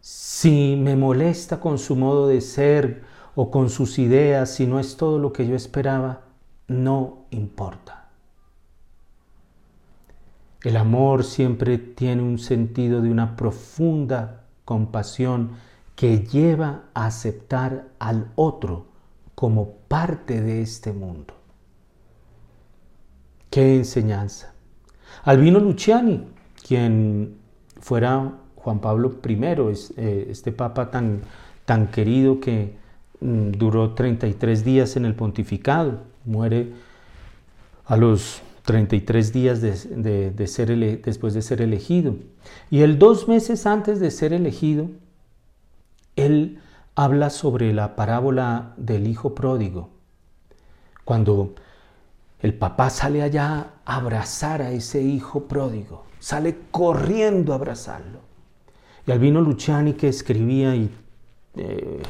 Si 0.01 0.77
me 0.77 0.97
molesta 0.97 1.61
con 1.61 1.79
su 1.79 1.97
modo 1.97 2.29
de 2.29 2.41
ser 2.41 3.03
o 3.35 3.51
con 3.51 3.69
sus 3.69 3.99
ideas, 3.99 4.55
si 4.55 4.67
no 4.67 4.79
es 4.79 4.97
todo 4.97 5.19
lo 5.19 5.33
que 5.33 5.47
yo 5.47 5.57
esperaba, 5.57 6.23
no 6.69 7.27
importa. 7.31 8.09
El 10.63 10.77
amor 10.77 11.25
siempre 11.25 11.79
tiene 11.79 12.23
un 12.23 12.39
sentido 12.39 13.03
de 13.03 13.11
una 13.11 13.35
profunda 13.35 14.45
compasión 14.65 15.51
que 15.97 16.21
lleva 16.21 16.85
a 16.95 17.07
aceptar 17.07 17.89
al 17.99 18.31
otro 18.37 18.87
como 19.35 19.73
parte 19.89 20.41
de 20.41 20.63
este 20.63 20.93
mundo. 20.93 21.42
Qué 23.53 23.77
enseñanza. 23.77 24.55
Albino 25.25 25.61
Luciani, 25.61 26.25
quien 26.67 27.37
fuera 27.83 28.33
Juan 28.57 28.81
Pablo 28.81 29.13
I, 29.29 29.39
eh, 29.99 30.27
este 30.31 30.53
papa 30.53 30.91
tan, 30.91 31.21
tan 31.67 31.89
querido 31.89 32.41
que 32.41 32.75
mm, 33.21 33.51
duró 33.51 33.93
33 33.93 34.65
días 34.65 34.97
en 34.97 35.05
el 35.05 35.15
pontificado, 35.15 36.01
muere 36.25 36.73
a 37.85 37.99
los 37.99 38.41
33 38.65 39.35
días 39.35 39.61
de, 39.61 40.47
ser 40.47 41.03
después 41.03 41.35
de 41.35 41.43
ser 41.43 41.61
elegido. 41.61 42.15
Y 42.71 42.81
el 42.81 42.99
dos 42.99 43.29
meses 43.29 43.67
antes 43.67 44.01
de 44.01 44.11
ser 44.11 44.33
elegido, 44.33 44.89
él 46.17 46.59
habla 46.95 47.29
sobre 47.29 47.75
la 47.75 47.97
parábola 47.97 48.73
del 48.79 49.07
hijo 49.07 49.35
pródigo. 49.35 49.91
Cuando 51.05 51.55
el 52.43 52.55
papá 52.55 52.91
sale 52.91 53.23
allá 53.23 53.75
a 53.85 53.97
abrazar 53.97 54.63
a 54.63 54.73
ese 54.73 55.01
hijo 55.01 55.45
pródigo, 55.45 56.05
sale 56.19 56.59
corriendo 56.73 57.53
a 57.53 57.57
abrazarlo. 57.57 58.19
Y 59.07 59.13
Albino 59.13 59.41
Luciani 59.41 59.95
que 59.95 60.09
escribía 60.09 60.75
y 60.75 60.91
eh, 61.55 62.03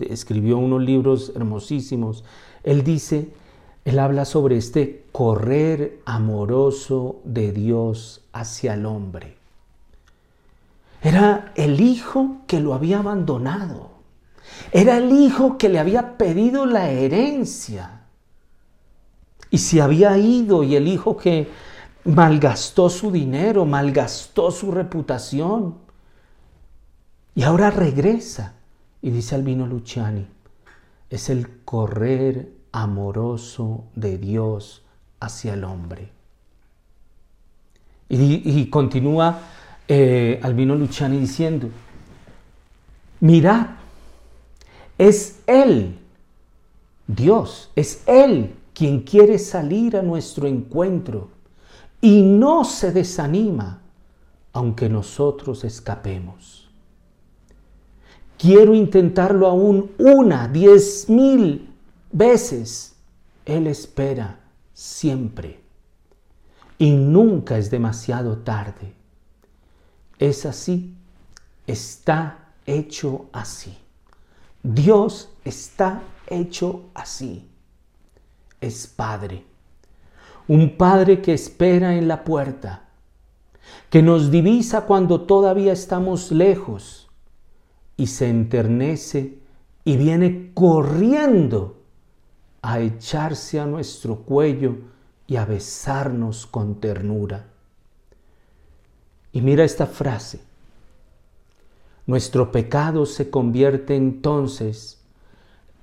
escribió 0.00 0.58
unos 0.58 0.82
libros 0.82 1.32
hermosísimos, 1.34 2.24
él 2.64 2.82
dice, 2.82 3.30
él 3.84 4.00
habla 4.00 4.24
sobre 4.24 4.56
este 4.56 5.04
correr 5.12 6.00
amoroso 6.04 7.20
de 7.24 7.52
Dios 7.52 8.22
hacia 8.32 8.74
el 8.74 8.84
hombre. 8.84 9.36
Era 11.02 11.52
el 11.54 11.80
hijo 11.80 12.38
que 12.48 12.58
lo 12.58 12.74
había 12.74 12.98
abandonado. 12.98 13.90
Era 14.72 14.98
el 14.98 15.12
hijo 15.12 15.56
que 15.56 15.68
le 15.68 15.78
había 15.78 16.18
pedido 16.18 16.66
la 16.66 16.90
herencia. 16.90 17.97
Y 19.50 19.58
se 19.58 19.80
había 19.80 20.16
ido 20.18 20.62
y 20.62 20.76
el 20.76 20.88
hijo 20.88 21.16
que 21.16 21.48
malgastó 22.04 22.90
su 22.90 23.10
dinero, 23.10 23.64
malgastó 23.64 24.50
su 24.50 24.70
reputación. 24.70 25.76
Y 27.34 27.42
ahora 27.42 27.70
regresa. 27.70 28.54
Y 29.00 29.10
dice 29.10 29.36
Albino 29.36 29.66
Luciani, 29.66 30.26
es 31.08 31.30
el 31.30 31.62
correr 31.64 32.50
amoroso 32.72 33.84
de 33.94 34.18
Dios 34.18 34.82
hacia 35.20 35.54
el 35.54 35.64
hombre. 35.64 36.10
Y, 38.10 38.66
continúa 38.70 39.38
eh, 39.86 40.40
Albino 40.42 40.74
Luciani 40.74 41.18
diciendo, 41.18 41.68
mirad, 43.20 43.66
es 44.96 45.40
Él, 45.46 45.98
Dios, 47.06 47.70
es 47.76 48.02
Él 48.06 48.54
quien 48.78 49.00
quiere 49.00 49.40
salir 49.40 49.96
a 49.96 50.02
nuestro 50.02 50.46
encuentro 50.46 51.30
y 52.00 52.22
no 52.22 52.64
se 52.64 52.92
desanima 52.92 53.82
aunque 54.52 54.88
nosotros 54.88 55.64
escapemos. 55.64 56.70
Quiero 58.38 58.76
intentarlo 58.76 59.48
aún 59.48 59.90
una, 59.98 60.46
diez 60.46 61.08
mil 61.08 61.74
veces. 62.12 62.94
Él 63.44 63.66
espera 63.66 64.38
siempre 64.72 65.60
y 66.78 66.92
nunca 66.92 67.58
es 67.58 67.72
demasiado 67.72 68.38
tarde. 68.38 68.94
Es 70.20 70.46
así, 70.46 70.94
está 71.66 72.52
hecho 72.64 73.26
así. 73.32 73.76
Dios 74.62 75.30
está 75.44 76.00
hecho 76.28 76.84
así 76.94 77.48
es 78.60 78.86
Padre. 78.86 79.44
Un 80.46 80.76
Padre 80.76 81.20
que 81.20 81.34
espera 81.34 81.94
en 81.94 82.08
la 82.08 82.24
puerta, 82.24 82.88
que 83.90 84.02
nos 84.02 84.30
divisa 84.30 84.82
cuando 84.86 85.22
todavía 85.22 85.72
estamos 85.72 86.32
lejos 86.32 87.08
y 87.96 88.06
se 88.06 88.28
enternece 88.28 89.38
y 89.84 89.96
viene 89.96 90.52
corriendo 90.54 91.82
a 92.62 92.80
echarse 92.80 93.60
a 93.60 93.66
nuestro 93.66 94.16
cuello 94.16 94.76
y 95.26 95.36
a 95.36 95.44
besarnos 95.44 96.46
con 96.46 96.80
ternura. 96.80 97.46
Y 99.32 99.42
mira 99.42 99.64
esta 99.64 99.86
frase. 99.86 100.40
Nuestro 102.06 102.50
pecado 102.50 103.04
se 103.04 103.28
convierte 103.28 103.94
entonces 103.94 105.02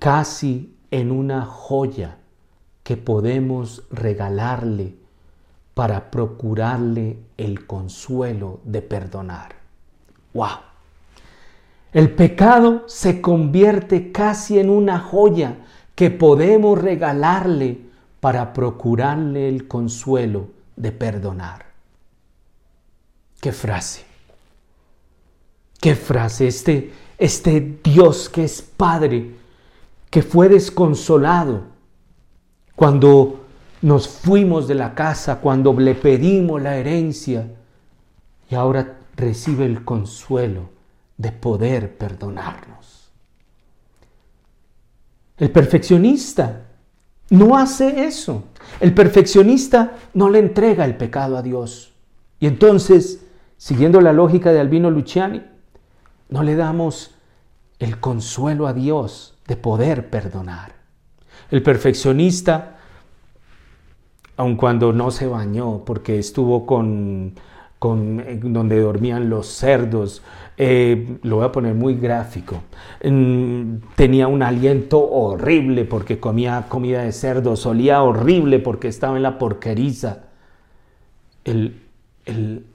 casi 0.00 0.76
en 0.90 1.12
una 1.12 1.46
joya 1.46 2.18
que 2.86 2.96
podemos 2.96 3.82
regalarle 3.90 4.94
para 5.74 6.08
procurarle 6.08 7.18
el 7.36 7.66
consuelo 7.66 8.60
de 8.62 8.80
perdonar. 8.80 9.56
¡Wow! 10.32 10.60
El 11.92 12.14
pecado 12.14 12.84
se 12.86 13.20
convierte 13.20 14.12
casi 14.12 14.60
en 14.60 14.70
una 14.70 15.00
joya 15.00 15.56
que 15.96 16.12
podemos 16.12 16.80
regalarle 16.80 17.80
para 18.20 18.52
procurarle 18.52 19.48
el 19.48 19.66
consuelo 19.66 20.50
de 20.76 20.92
perdonar. 20.92 21.66
¿Qué 23.40 23.50
frase? 23.50 24.04
¿Qué 25.80 25.96
frase? 25.96 26.46
Este, 26.46 26.92
este 27.18 27.80
Dios 27.82 28.28
que 28.28 28.44
es 28.44 28.62
Padre, 28.62 29.34
que 30.08 30.22
fue 30.22 30.48
desconsolado 30.48 31.74
cuando 32.76 33.46
nos 33.82 34.06
fuimos 34.06 34.68
de 34.68 34.74
la 34.74 34.94
casa, 34.94 35.40
cuando 35.40 35.72
le 35.72 35.94
pedimos 35.94 36.62
la 36.62 36.76
herencia 36.76 37.48
y 38.48 38.54
ahora 38.54 38.98
recibe 39.16 39.64
el 39.64 39.84
consuelo 39.84 40.68
de 41.16 41.32
poder 41.32 41.96
perdonarnos. 41.96 43.10
El 45.38 45.50
perfeccionista 45.50 46.66
no 47.30 47.56
hace 47.56 48.04
eso. 48.06 48.44
El 48.80 48.94
perfeccionista 48.94 49.96
no 50.14 50.28
le 50.28 50.38
entrega 50.38 50.84
el 50.84 50.96
pecado 50.96 51.36
a 51.36 51.42
Dios. 51.42 51.92
Y 52.40 52.46
entonces, 52.46 53.26
siguiendo 53.56 54.00
la 54.00 54.12
lógica 54.12 54.52
de 54.52 54.60
Albino 54.60 54.90
Luciani, 54.90 55.42
no 56.28 56.42
le 56.42 56.56
damos 56.56 57.14
el 57.78 58.00
consuelo 58.00 58.66
a 58.66 58.72
Dios 58.72 59.34
de 59.46 59.56
poder 59.56 60.10
perdonar. 60.10 60.75
El 61.50 61.62
perfeccionista, 61.62 62.76
aun 64.36 64.56
cuando 64.56 64.92
no 64.92 65.10
se 65.10 65.26
bañó 65.26 65.84
porque 65.84 66.18
estuvo 66.18 66.66
con, 66.66 67.34
con 67.78 68.52
donde 68.52 68.80
dormían 68.80 69.30
los 69.30 69.46
cerdos, 69.46 70.22
eh, 70.58 71.18
lo 71.22 71.36
voy 71.36 71.44
a 71.44 71.52
poner 71.52 71.74
muy 71.74 71.94
gráfico, 71.94 72.62
tenía 73.94 74.26
un 74.26 74.42
aliento 74.42 74.98
horrible 74.98 75.84
porque 75.84 76.18
comía 76.18 76.64
comida 76.68 77.02
de 77.02 77.12
cerdo, 77.12 77.56
solía 77.56 78.02
horrible 78.02 78.58
porque 78.58 78.88
estaba 78.88 79.16
en 79.16 79.22
la 79.22 79.38
porqueriza. 79.38 80.24
El, 81.44 81.82
el, 82.24 82.66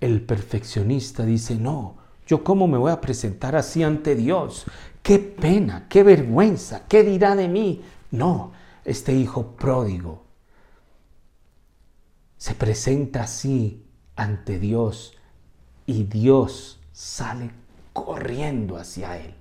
el 0.00 0.20
perfeccionista 0.20 1.24
dice, 1.24 1.54
no, 1.54 1.96
yo 2.26 2.44
cómo 2.44 2.68
me 2.68 2.76
voy 2.76 2.92
a 2.92 3.00
presentar 3.00 3.56
así 3.56 3.82
ante 3.82 4.14
Dios, 4.14 4.66
qué 5.02 5.18
pena, 5.18 5.86
qué 5.88 6.02
vergüenza, 6.02 6.82
qué 6.88 7.02
dirá 7.02 7.34
de 7.34 7.48
mí. 7.48 7.80
No, 8.10 8.52
este 8.84 9.12
hijo 9.12 9.56
pródigo 9.56 10.24
se 12.36 12.54
presenta 12.54 13.22
así 13.22 13.84
ante 14.16 14.58
Dios 14.58 15.16
y 15.86 16.04
Dios 16.04 16.80
sale 16.92 17.50
corriendo 17.92 18.76
hacia 18.76 19.18
Él, 19.18 19.34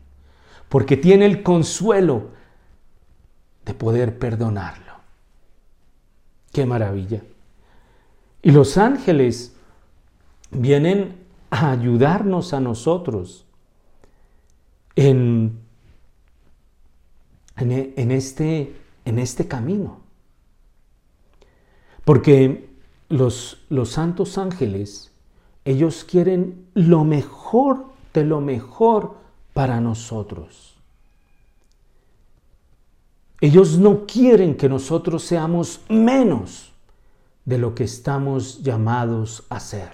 porque 0.70 0.98
tiene 0.98 1.26
el 1.26 1.44
consuelo 1.44 2.30
de 3.66 3.74
poder 3.74 4.18
perdonarlo. 4.18 4.94
Qué 6.52 6.66
maravilla. 6.66 7.22
Y 8.42 8.52
los 8.52 8.78
ángeles 8.78 9.56
vienen 10.52 11.24
a 11.50 11.72
ayudarnos 11.72 12.54
a 12.54 12.60
nosotros 12.60 13.46
en, 14.96 15.60
en, 17.58 18.12
este, 18.12 18.76
en 19.06 19.20
este 19.20 19.48
camino. 19.48 20.00
Porque 22.06 22.70
los, 23.10 23.66
los 23.70 23.90
santos 23.90 24.38
ángeles 24.38 25.12
ellos 25.68 26.06
quieren 26.06 26.70
lo 26.76 27.04
mejor 27.04 27.88
de 28.14 28.24
lo 28.24 28.40
mejor 28.40 29.18
para 29.54 29.82
nosotros. 29.82 30.78
Ellos 33.42 33.78
no 33.78 34.06
quieren 34.06 34.56
que 34.56 34.70
nosotros 34.70 35.24
seamos 35.24 35.82
menos 35.90 36.72
de 37.44 37.58
lo 37.58 37.76
que 37.76 37.84
estamos 37.84 38.64
llamados 38.64 39.44
a 39.50 39.60
ser. 39.60 39.90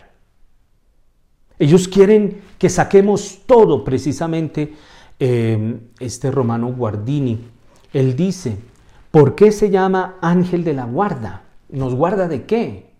Ellos 1.58 1.88
quieren 1.88 2.41
que 2.60 2.69
saquemos 2.69 3.41
todo 3.47 3.84
precisamente. 3.84 4.76
Eh, 5.19 5.80
este 5.99 6.30
romano 6.30 6.71
Guardini, 6.71 7.39
él 7.93 8.15
dice, 8.15 8.58
¿por 9.12 9.36
qué 9.36 9.51
se 9.51 9.69
llama 9.69 10.17
ángel 10.21 10.63
de 10.63 10.73
la 10.73 10.86
guarda? 10.86 11.43
¿Nos 11.69 11.95
guarda 11.95 12.27
de 12.27 12.45
qué? 12.45 12.93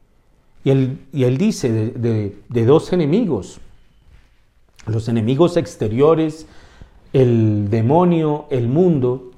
Y 0.63 0.69
él, 0.69 1.38
dice 1.38 1.71
de, 1.71 2.65
dos 2.65 2.93
enemigos, 2.93 3.60
los 4.86 5.10
enemigos 5.10 5.58
exteriores, 5.58 6.47
el 7.12 7.69
demonio, 7.69 8.45
el 8.49 8.69
mundo, 8.69 9.32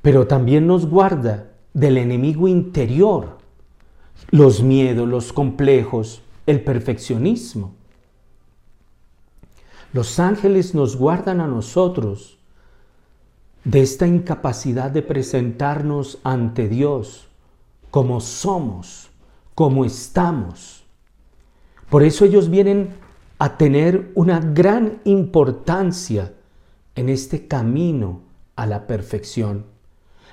pero 0.00 0.26
también 0.26 0.66
nos 0.66 0.86
guarda 0.86 1.50
del 1.74 1.98
enemigo 1.98 2.48
interior, 2.48 3.38
los 4.30 4.62
miedos, 4.62 5.06
los 5.06 5.32
complejos, 5.34 6.22
el 6.46 6.62
perfeccionismo. 6.64 7.74
Los 9.92 10.18
ángeles 10.18 10.74
nos 10.74 10.96
guardan 10.96 11.40
a 11.40 11.46
nosotros 11.46 12.39
de 13.64 13.82
esta 13.82 14.06
incapacidad 14.06 14.90
de 14.90 15.02
presentarnos 15.02 16.18
ante 16.24 16.68
Dios 16.68 17.28
como 17.90 18.20
somos 18.20 19.10
como 19.60 19.84
estamos. 19.84 20.84
Por 21.90 22.02
eso 22.02 22.24
ellos 22.24 22.48
vienen 22.48 22.94
a 23.38 23.58
tener 23.58 24.10
una 24.14 24.40
gran 24.40 25.02
importancia 25.04 26.32
en 26.94 27.10
este 27.10 27.46
camino 27.46 28.22
a 28.56 28.64
la 28.64 28.86
perfección, 28.86 29.66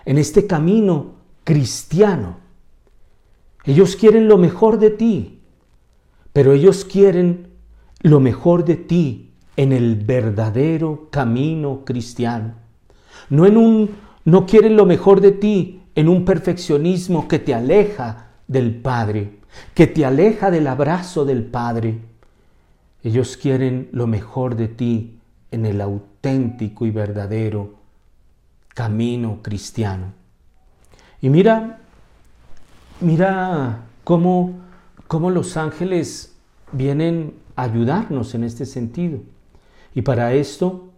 en 0.05 0.17
este 0.17 0.47
camino 0.47 1.15
cristiano. 1.43 2.37
Ellos 3.65 3.97
quieren 3.97 4.29
lo 4.29 4.37
mejor 4.37 4.79
de 4.79 4.91
ti, 4.91 5.41
pero 6.31 6.53
ellos 6.53 6.85
quieren 6.85 7.49
lo 8.01 8.21
mejor 8.21 8.63
de 8.63 8.77
ti 8.77 9.33
en 9.57 9.73
el 9.73 9.97
verdadero 9.97 11.09
camino 11.11 11.83
cristiano. 11.83 12.55
No 13.29 13.45
en 13.45 13.57
un 13.57 13.89
no 14.27 14.45
quieren 14.45 14.75
lo 14.75 14.85
mejor 14.85 15.21
de 15.21 15.31
ti 15.31 15.83
en 15.95 16.09
un 16.09 16.25
perfeccionismo 16.25 17.29
que 17.29 17.39
te 17.39 17.53
aleja 17.53 18.27
del 18.45 18.75
Padre, 18.75 19.39
que 19.73 19.87
te 19.87 20.05
aleja 20.05 20.51
del 20.51 20.67
abrazo 20.67 21.23
del 21.23 21.45
Padre. 21.45 21.97
Ellos 23.03 23.37
quieren 23.37 23.87
lo 23.93 24.05
mejor 24.05 24.55
de 24.57 24.67
ti 24.67 25.17
en 25.49 25.65
el 25.65 25.79
auténtico 25.79 26.85
y 26.85 26.91
verdadero 26.91 27.75
camino 28.73 29.39
cristiano. 29.41 30.13
Y 31.21 31.29
mira, 31.29 31.79
mira 32.99 33.85
cómo, 34.03 34.55
cómo 35.07 35.29
los 35.29 35.55
ángeles 35.55 36.35
vienen 36.73 37.33
a 37.55 37.63
ayudarnos 37.63 38.35
en 38.35 38.43
este 38.43 38.65
sentido. 38.65 39.19
Y 39.95 40.01
para 40.01 40.33
esto 40.33 40.89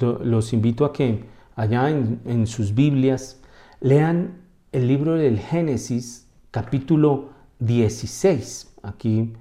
los 0.00 0.52
invito 0.52 0.84
a 0.84 0.92
que 0.92 1.35
allá 1.56 1.88
en, 1.88 2.46
sus 2.46 2.74
Biblias 2.74 3.40
lean 3.80 4.42
el 4.72 4.86
libro 4.86 5.14
del 5.14 5.40
Génesis 5.40 6.28
capítulo 6.50 7.30
16. 7.58 8.74
Aquí 8.82 9.32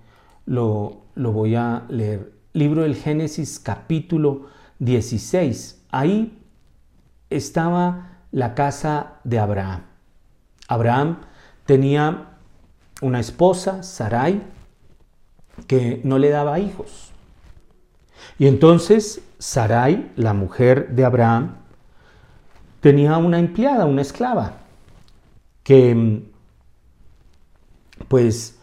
lo, 0.45 1.03
voy 1.15 1.55
a 1.55 1.83
leer. 1.89 2.31
Libro 2.53 2.83
del 2.83 2.95
Génesis 2.95 3.59
capítulo 3.59 4.47
16. 4.79 5.83
Ahí 5.91 6.41
estaba 7.29 8.21
la 8.31 8.55
casa 8.55 9.15
de 9.25 9.39
Abraham. 9.39 9.81
Abraham 10.69 11.17
tenía 11.65 12.29
una 13.01 13.19
esposa, 13.19 13.83
Sarai, 13.83 14.41
que 15.67 15.99
no 16.05 16.17
le 16.17 16.29
daba 16.29 16.59
hijos. 16.59 17.11
Y 18.39 18.47
entonces 18.47 19.21
Sarai, 19.37 20.11
la 20.15 20.33
mujer 20.33 20.95
de 20.95 21.03
Abraham, 21.03 21.64
tenía 22.85 23.17
una 23.17 23.39
empleada, 23.39 23.87
una 23.87 24.03
esclava, 24.03 24.57
que 25.63 26.21
pues 28.07 28.59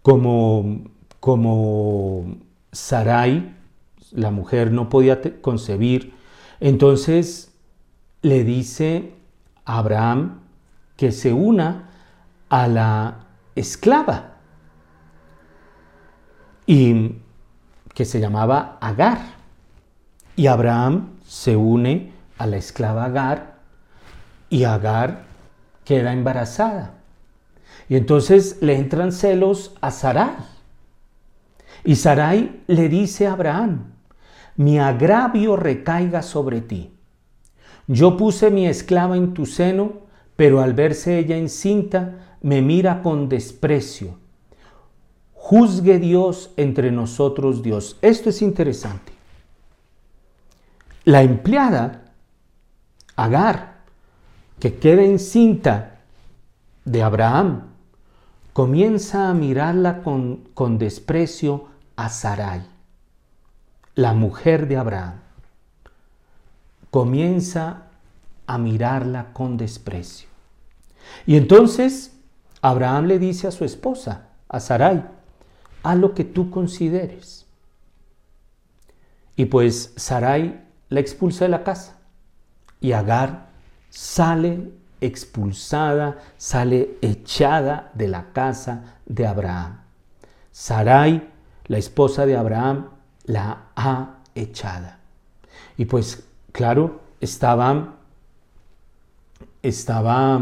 como, 0.00 0.84
como 1.18 2.36
Sarai, 2.70 3.56
la 4.12 4.30
mujer 4.30 4.70
no 4.70 4.88
podía 4.88 5.20
concebir, 5.40 6.14
entonces 6.60 7.52
le 8.22 8.44
dice 8.44 9.14
a 9.64 9.78
Abraham 9.78 10.38
que 10.94 11.10
se 11.10 11.32
una 11.32 11.90
a 12.50 12.68
la 12.68 13.26
esclava 13.56 14.36
y 16.64 17.16
que 17.92 18.04
se 18.04 18.20
llamaba 18.20 18.78
Agar. 18.80 19.18
Y 20.36 20.46
Abraham 20.46 21.16
se 21.26 21.56
une 21.56 22.17
a 22.38 22.46
la 22.46 22.56
esclava 22.56 23.04
Agar 23.04 23.58
y 24.48 24.64
Agar 24.64 25.24
queda 25.84 26.12
embarazada. 26.12 26.94
Y 27.88 27.96
entonces 27.96 28.58
le 28.60 28.76
entran 28.76 29.12
celos 29.12 29.74
a 29.80 29.90
Sarai. 29.90 30.36
Y 31.84 31.96
Sarai 31.96 32.62
le 32.66 32.88
dice 32.88 33.26
a 33.26 33.32
Abraham, 33.32 33.92
mi 34.56 34.78
agravio 34.78 35.56
recaiga 35.56 36.22
sobre 36.22 36.60
ti. 36.60 36.92
Yo 37.86 38.16
puse 38.16 38.50
mi 38.50 38.66
esclava 38.66 39.16
en 39.16 39.32
tu 39.32 39.46
seno, 39.46 39.92
pero 40.36 40.60
al 40.60 40.74
verse 40.74 41.18
ella 41.18 41.36
encinta, 41.36 42.36
me 42.42 42.60
mira 42.60 43.02
con 43.02 43.28
desprecio. 43.28 44.18
Juzgue 45.32 45.98
Dios 45.98 46.50
entre 46.56 46.90
nosotros 46.90 47.62
Dios. 47.62 47.96
Esto 48.02 48.28
es 48.28 48.42
interesante. 48.42 49.12
La 51.04 51.22
empleada, 51.22 52.07
Agar, 53.18 53.78
que 54.60 54.78
queda 54.78 55.02
encinta 55.02 56.02
de 56.84 57.02
Abraham, 57.02 57.62
comienza 58.52 59.28
a 59.28 59.34
mirarla 59.34 60.04
con, 60.04 60.48
con 60.54 60.78
desprecio 60.78 61.66
a 61.96 62.10
Sarai, 62.10 62.64
la 63.96 64.12
mujer 64.12 64.68
de 64.68 64.76
Abraham. 64.76 65.14
Comienza 66.92 67.88
a 68.46 68.56
mirarla 68.56 69.32
con 69.32 69.56
desprecio. 69.56 70.28
Y 71.26 71.36
entonces 71.36 72.16
Abraham 72.62 73.06
le 73.06 73.18
dice 73.18 73.48
a 73.48 73.50
su 73.50 73.64
esposa, 73.64 74.28
a 74.48 74.60
Sarai, 74.60 75.04
haz 75.82 75.98
lo 75.98 76.14
que 76.14 76.22
tú 76.22 76.50
consideres. 76.50 77.46
Y 79.34 79.46
pues 79.46 79.92
Sarai 79.96 80.64
la 80.88 81.00
expulsa 81.00 81.44
de 81.44 81.48
la 81.48 81.64
casa 81.64 81.97
y 82.80 82.92
Agar 82.92 83.48
sale 83.90 84.70
expulsada, 85.00 86.18
sale 86.36 86.98
echada 87.00 87.90
de 87.94 88.08
la 88.08 88.32
casa 88.32 88.96
de 89.06 89.26
Abraham. 89.26 89.80
Sarai, 90.50 91.28
la 91.66 91.78
esposa 91.78 92.26
de 92.26 92.36
Abraham, 92.36 92.88
la 93.24 93.68
ha 93.76 94.18
echada. 94.34 94.98
Y 95.76 95.84
pues 95.84 96.24
claro, 96.52 97.00
estaba, 97.20 97.94
estaba 99.62 100.40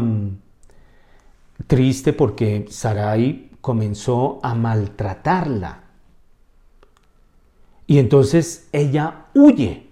triste 1.67 2.13
porque 2.13 2.65
Sarai 2.69 3.51
comenzó 3.61 4.39
a 4.43 4.55
maltratarla. 4.55 5.83
Y 7.85 7.99
entonces 7.99 8.67
ella 8.71 9.27
huye. 9.33 9.86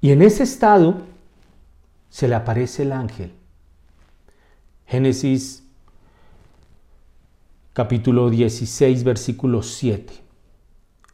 Y 0.00 0.12
en 0.12 0.22
ese 0.22 0.44
estado 0.44 1.02
se 2.08 2.28
le 2.28 2.36
aparece 2.36 2.82
el 2.82 2.92
ángel. 2.92 3.32
Génesis 4.86 5.64
capítulo 7.72 8.30
16, 8.30 9.04
versículo 9.04 9.62
7. 9.62 10.12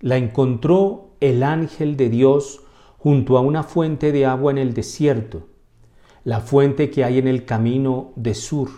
La 0.00 0.16
encontró 0.16 1.10
el 1.20 1.42
ángel 1.42 1.96
de 1.96 2.10
Dios 2.10 2.60
junto 2.98 3.38
a 3.38 3.40
una 3.40 3.62
fuente 3.62 4.12
de 4.12 4.26
agua 4.26 4.52
en 4.52 4.58
el 4.58 4.74
desierto, 4.74 5.46
la 6.24 6.40
fuente 6.40 6.90
que 6.90 7.04
hay 7.04 7.18
en 7.18 7.28
el 7.28 7.44
camino 7.44 8.12
de 8.16 8.34
Sur. 8.34 8.68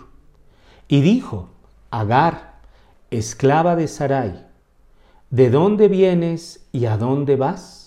Y 0.89 1.01
dijo, 1.01 1.51
Agar, 1.91 2.61
esclava 3.11 3.77
de 3.77 3.89
Sarai, 3.89 4.47
¿de 5.31 5.51
dónde 5.51 5.89
vienes 5.89 6.67
y 6.73 6.87
a 6.87 6.97
dónde 6.97 7.37
vas? 7.37 7.86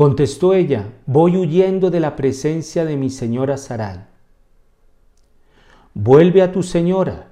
Contestó 0.00 0.54
ella, 0.54 0.94
voy 1.04 1.36
huyendo 1.36 1.90
de 1.90 2.00
la 2.00 2.16
presencia 2.16 2.86
de 2.86 2.96
mi 2.96 3.10
señora 3.10 3.58
Sarai. 3.58 4.06
Vuelve 5.92 6.40
a 6.40 6.52
tu 6.52 6.62
señora, 6.62 7.28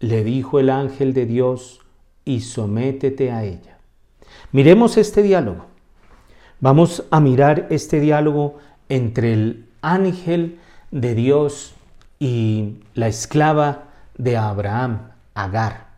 le 0.00 0.24
dijo 0.24 0.58
el 0.58 0.70
ángel 0.70 1.12
de 1.12 1.26
Dios, 1.26 1.82
y 2.24 2.40
sométete 2.40 3.32
a 3.32 3.44
ella. 3.44 3.80
Miremos 4.50 4.96
este 4.96 5.22
diálogo. 5.22 5.66
Vamos 6.58 7.04
a 7.10 7.20
mirar 7.20 7.66
este 7.68 8.00
diálogo 8.00 8.56
entre 8.88 9.34
el 9.34 9.66
ángel 9.82 10.58
de 10.90 11.14
Dios 11.14 11.74
y 12.18 12.78
la 12.94 13.08
esclava 13.08 13.90
de 14.16 14.38
Abraham, 14.38 15.10
Agar. 15.34 15.88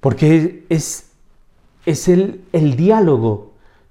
Porque 0.00 0.66
es, 0.68 1.12
es 1.86 2.08
el, 2.08 2.44
el 2.52 2.76
diálogo 2.76 3.47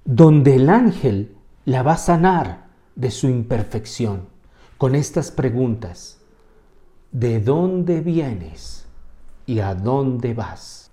donde 0.08 0.54
el 0.54 0.70
ángel 0.70 1.36
la 1.66 1.82
va 1.82 1.92
a 1.92 1.98
sanar 1.98 2.68
de 2.96 3.10
su 3.10 3.28
imperfección 3.28 4.22
con 4.78 4.94
estas 4.94 5.30
preguntas. 5.30 6.18
¿De 7.12 7.40
dónde 7.40 8.00
vienes 8.00 8.86
y 9.44 9.58
a 9.58 9.74
dónde 9.74 10.32
vas? 10.32 10.90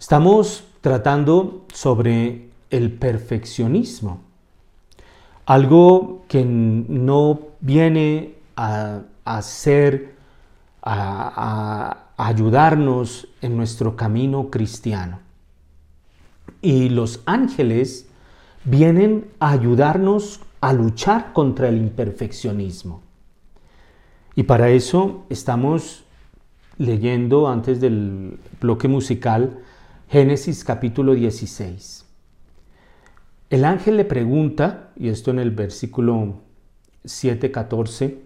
Estamos 0.00 0.64
tratando 0.80 1.66
sobre 1.74 2.48
el 2.70 2.92
perfeccionismo, 2.92 4.22
algo 5.44 6.24
que 6.26 6.42
no 6.42 7.38
viene 7.60 8.36
a, 8.56 9.02
hacer, 9.26 10.14
a 10.80 12.06
ayudarnos 12.16 13.28
en 13.42 13.58
nuestro 13.58 13.94
camino 13.94 14.48
cristiano. 14.48 15.20
Y 16.62 16.88
los 16.88 17.20
ángeles 17.26 18.08
vienen 18.64 19.28
a 19.40 19.50
ayudarnos 19.50 20.40
a 20.60 20.72
luchar 20.72 21.32
contra 21.32 21.68
el 21.68 21.78
imperfeccionismo. 21.78 23.02
Y 24.34 24.44
para 24.44 24.70
eso 24.70 25.24
estamos 25.28 26.04
leyendo 26.78 27.48
antes 27.48 27.80
del 27.80 28.38
bloque 28.60 28.88
musical 28.88 29.58
Génesis 30.08 30.64
capítulo 30.64 31.14
16. 31.14 32.04
El 33.50 33.64
ángel 33.64 33.96
le 33.96 34.04
pregunta, 34.04 34.90
y 34.96 35.08
esto 35.08 35.30
en 35.30 35.38
el 35.38 35.50
versículo 35.50 36.40
7-14, 37.04 38.18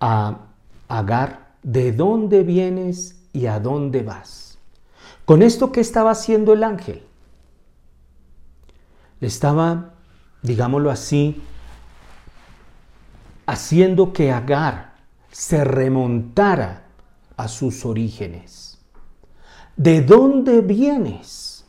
a 0.00 0.46
Agar, 0.88 1.54
¿de 1.62 1.92
dónde 1.92 2.42
vienes 2.42 3.22
y 3.32 3.46
a 3.46 3.60
dónde 3.60 4.02
vas? 4.02 4.58
Con 5.24 5.42
esto, 5.42 5.70
¿qué 5.70 5.80
estaba 5.80 6.10
haciendo 6.10 6.52
el 6.52 6.64
ángel? 6.64 7.02
Estaba, 9.20 9.94
digámoslo 10.42 10.90
así, 10.90 11.42
haciendo 13.46 14.12
que 14.12 14.30
Agar 14.30 14.94
se 15.30 15.64
remontara 15.64 16.84
a 17.36 17.48
sus 17.48 17.84
orígenes. 17.84 18.78
¿De 19.76 20.02
dónde 20.02 20.60
vienes? 20.60 21.64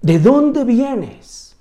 ¿De 0.00 0.18
dónde 0.18 0.64
vienes? 0.64 1.56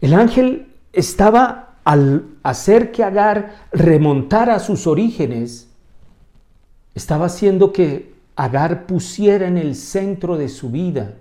El 0.00 0.14
ángel 0.14 0.72
estaba 0.92 1.76
al 1.84 2.36
hacer 2.42 2.92
que 2.92 3.04
Agar 3.04 3.68
remontara 3.72 4.56
a 4.56 4.60
sus 4.60 4.86
orígenes, 4.86 5.68
estaba 6.94 7.26
haciendo 7.26 7.72
que 7.72 8.14
Agar 8.36 8.86
pusiera 8.86 9.46
en 9.46 9.58
el 9.58 9.76
centro 9.76 10.36
de 10.36 10.48
su 10.48 10.70
vida 10.70 11.16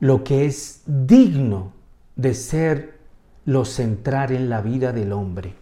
lo 0.00 0.24
que 0.24 0.46
es 0.46 0.82
digno 0.86 1.72
de 2.16 2.34
ser 2.34 2.98
lo 3.44 3.64
central 3.64 4.32
en 4.32 4.48
la 4.48 4.60
vida 4.60 4.92
del 4.92 5.12
hombre. 5.12 5.54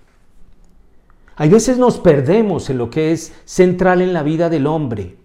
Hay 1.36 1.48
veces 1.48 1.78
nos 1.78 1.98
perdemos 1.98 2.70
en 2.70 2.78
lo 2.78 2.90
que 2.90 3.12
es 3.12 3.32
central 3.44 4.02
en 4.02 4.12
la 4.12 4.22
vida 4.22 4.48
del 4.48 4.66
hombre. 4.66 5.16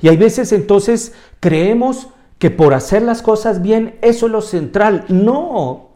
Y 0.00 0.08
hay 0.08 0.16
veces 0.16 0.52
entonces 0.52 1.12
creemos 1.40 2.08
que 2.38 2.50
por 2.50 2.74
hacer 2.74 3.02
las 3.02 3.22
cosas 3.22 3.62
bien, 3.62 3.98
eso 4.02 4.26
es 4.26 4.32
lo 4.32 4.42
central. 4.42 5.04
No, 5.08 5.90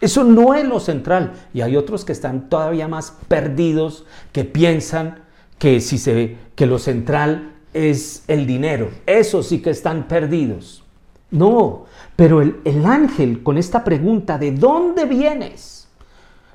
eso 0.00 0.24
no 0.24 0.54
es 0.54 0.66
lo 0.66 0.80
central. 0.80 1.32
Y 1.54 1.62
hay 1.62 1.76
otros 1.76 2.04
que 2.04 2.12
están 2.12 2.48
todavía 2.48 2.88
más 2.88 3.14
perdidos, 3.28 4.04
que 4.32 4.44
piensan 4.44 5.20
que, 5.58 5.80
si 5.80 5.98
se, 5.98 6.36
que 6.54 6.66
lo 6.66 6.78
central 6.78 7.54
es 7.72 8.24
el 8.28 8.46
dinero. 8.46 8.90
Eso 9.06 9.42
sí 9.42 9.60
que 9.60 9.70
están 9.70 10.08
perdidos. 10.08 10.85
No, 11.30 11.86
pero 12.14 12.40
el, 12.40 12.86
ángel 12.86 13.42
con 13.42 13.58
esta 13.58 13.82
pregunta, 13.82 14.38
¿de 14.38 14.52
dónde 14.52 15.04
vienes? 15.04 15.88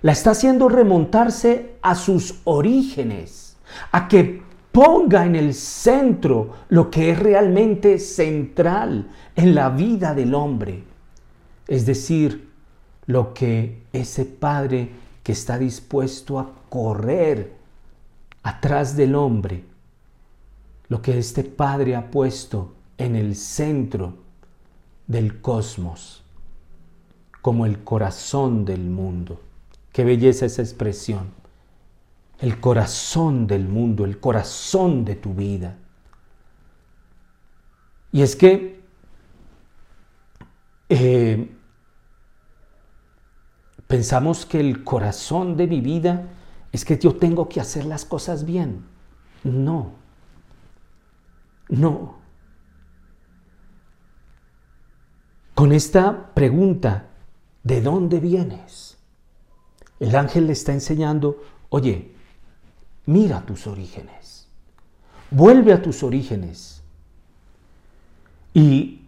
La 0.01 0.13
está 0.13 0.31
haciendo 0.31 0.69
remontarse 0.69 1.75
a 1.81 1.93
sus 1.93 2.39
orígenes, 2.45 3.57
a 3.91 4.07
que 4.07 4.41
ponga 4.71 5.25
en 5.25 5.35
el 5.35 5.53
centro 5.53 6.53
lo 6.69 6.89
que 6.89 7.11
es 7.11 7.19
realmente 7.19 7.99
central 7.99 9.09
en 9.35 9.53
la 9.53 9.69
vida 9.69 10.13
del 10.13 10.33
hombre. 10.33 10.83
Es 11.67 11.85
decir, 11.85 12.49
lo 13.05 13.33
que 13.33 13.83
ese 13.91 14.25
Padre 14.25 14.89
que 15.21 15.33
está 15.33 15.57
dispuesto 15.57 16.39
a 16.39 16.49
correr 16.69 17.53
atrás 18.41 18.95
del 18.95 19.15
hombre, 19.15 19.65
lo 20.87 21.01
que 21.01 21.17
este 21.17 21.43
Padre 21.43 21.95
ha 21.95 22.09
puesto 22.09 22.73
en 22.97 23.15
el 23.15 23.35
centro 23.35 24.20
del 25.07 25.41
cosmos, 25.41 26.23
como 27.41 27.65
el 27.65 27.83
corazón 27.83 28.65
del 28.65 28.89
mundo. 28.89 29.41
Qué 29.91 30.03
belleza 30.03 30.45
esa 30.45 30.61
expresión. 30.61 31.31
El 32.39 32.59
corazón 32.59 33.45
del 33.45 33.67
mundo, 33.67 34.05
el 34.05 34.19
corazón 34.19 35.05
de 35.05 35.15
tu 35.15 35.33
vida. 35.33 35.77
Y 38.11 38.21
es 38.21 38.35
que 38.35 38.81
eh, 40.89 41.49
pensamos 43.87 44.45
que 44.45 44.59
el 44.59 44.83
corazón 44.83 45.55
de 45.55 45.67
mi 45.67 45.81
vida 45.81 46.27
es 46.71 46.85
que 46.85 46.97
yo 46.97 47.15
tengo 47.15 47.47
que 47.47 47.61
hacer 47.61 47.85
las 47.85 48.05
cosas 48.05 48.45
bien. 48.45 48.85
No. 49.43 49.91
No. 51.69 52.20
Con 55.53 55.71
esta 55.71 56.33
pregunta, 56.33 57.07
¿de 57.63 57.81
dónde 57.81 58.19
vienes? 58.19 58.97
El 59.99 60.15
ángel 60.15 60.47
le 60.47 60.53
está 60.53 60.73
enseñando, 60.73 61.43
oye, 61.69 62.11
mira 63.05 63.41
tus 63.45 63.67
orígenes, 63.67 64.47
vuelve 65.29 65.73
a 65.73 65.81
tus 65.81 66.03
orígenes. 66.03 66.81
Y 68.53 69.01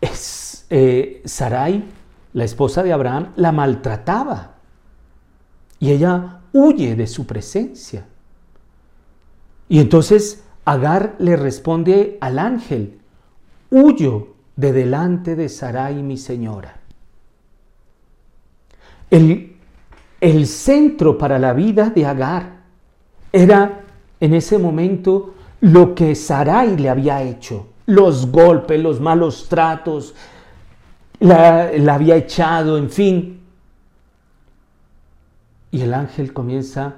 es, 0.00 0.66
eh, 0.70 1.22
Sarai, 1.24 1.84
la 2.32 2.44
esposa 2.44 2.82
de 2.82 2.92
Abraham, 2.92 3.32
la 3.36 3.52
maltrataba 3.52 4.54
y 5.80 5.90
ella 5.90 6.40
huye 6.52 6.94
de 6.94 7.06
su 7.06 7.26
presencia. 7.26 8.06
Y 9.68 9.80
entonces 9.80 10.44
Agar 10.68 11.16
le 11.18 11.34
responde 11.34 12.18
al 12.20 12.38
ángel, 12.38 13.00
huyo 13.70 14.34
de 14.58 14.72
delante 14.72 15.36
de 15.36 15.48
Sarai 15.48 16.02
mi 16.02 16.16
señora. 16.16 16.80
El, 19.08 19.56
el 20.20 20.46
centro 20.48 21.16
para 21.16 21.38
la 21.38 21.52
vida 21.52 21.90
de 21.90 22.04
Agar 22.04 22.58
era 23.32 23.84
en 24.18 24.34
ese 24.34 24.58
momento 24.58 25.34
lo 25.60 25.94
que 25.94 26.16
Sarai 26.16 26.76
le 26.76 26.88
había 26.88 27.22
hecho, 27.22 27.68
los 27.86 28.32
golpes, 28.32 28.82
los 28.82 29.00
malos 29.00 29.48
tratos, 29.48 30.16
la, 31.20 31.70
la 31.78 31.94
había 31.94 32.16
echado, 32.16 32.78
en 32.78 32.90
fin. 32.90 33.40
Y 35.70 35.82
el 35.82 35.94
ángel 35.94 36.32
comienza, 36.32 36.96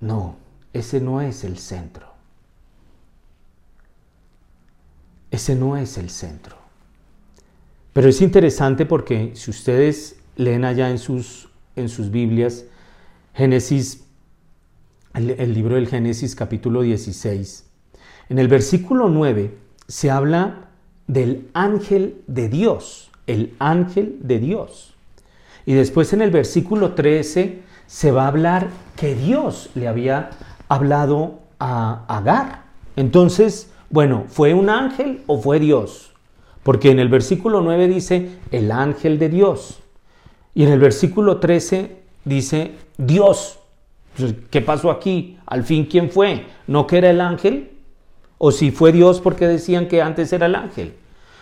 no, 0.00 0.36
ese 0.74 1.00
no 1.00 1.22
es 1.22 1.44
el 1.44 1.56
centro. 1.56 2.08
Ese 5.30 5.56
no 5.56 5.78
es 5.78 5.96
el 5.96 6.10
centro. 6.10 6.59
Pero 7.92 8.08
es 8.08 8.20
interesante 8.20 8.86
porque 8.86 9.32
si 9.34 9.50
ustedes 9.50 10.20
leen 10.36 10.64
allá 10.64 10.90
en 10.90 10.98
sus, 10.98 11.48
en 11.76 11.88
sus 11.88 12.10
Biblias, 12.10 12.64
Génesis, 13.34 14.04
el, 15.14 15.30
el 15.30 15.54
libro 15.54 15.74
del 15.74 15.88
Génesis 15.88 16.36
capítulo 16.36 16.82
16, 16.82 17.64
en 18.28 18.38
el 18.38 18.48
versículo 18.48 19.08
9 19.08 19.56
se 19.88 20.10
habla 20.10 20.68
del 21.08 21.48
ángel 21.52 22.22
de 22.28 22.48
Dios, 22.48 23.10
el 23.26 23.54
ángel 23.58 24.18
de 24.22 24.38
Dios. 24.38 24.94
Y 25.66 25.74
después 25.74 26.12
en 26.12 26.22
el 26.22 26.30
versículo 26.30 26.94
13 26.94 27.62
se 27.86 28.12
va 28.12 28.24
a 28.24 28.28
hablar 28.28 28.68
que 28.96 29.16
Dios 29.16 29.70
le 29.74 29.88
había 29.88 30.30
hablado 30.68 31.40
a 31.58 32.04
Agar. 32.06 32.62
Entonces, 32.94 33.68
bueno, 33.90 34.24
¿fue 34.28 34.54
un 34.54 34.70
ángel 34.70 35.22
o 35.26 35.40
fue 35.40 35.58
Dios? 35.58 36.09
Porque 36.62 36.90
en 36.90 36.98
el 36.98 37.08
versículo 37.08 37.60
9 37.62 37.88
dice 37.88 38.28
el 38.50 38.70
ángel 38.70 39.18
de 39.18 39.28
Dios. 39.28 39.80
Y 40.54 40.64
en 40.64 40.70
el 40.72 40.80
versículo 40.80 41.38
13 41.38 41.96
dice 42.24 42.72
Dios. 42.98 43.58
¿Qué 44.50 44.60
pasó 44.60 44.90
aquí? 44.90 45.38
Al 45.46 45.64
fin, 45.64 45.86
¿quién 45.86 46.10
fue? 46.10 46.46
¿No 46.66 46.86
que 46.86 46.98
era 46.98 47.10
el 47.10 47.20
ángel? 47.20 47.70
¿O 48.38 48.52
si 48.52 48.70
fue 48.70 48.92
Dios 48.92 49.20
porque 49.20 49.46
decían 49.46 49.88
que 49.88 50.02
antes 50.02 50.32
era 50.32 50.46
el 50.46 50.54
ángel? 50.54 50.94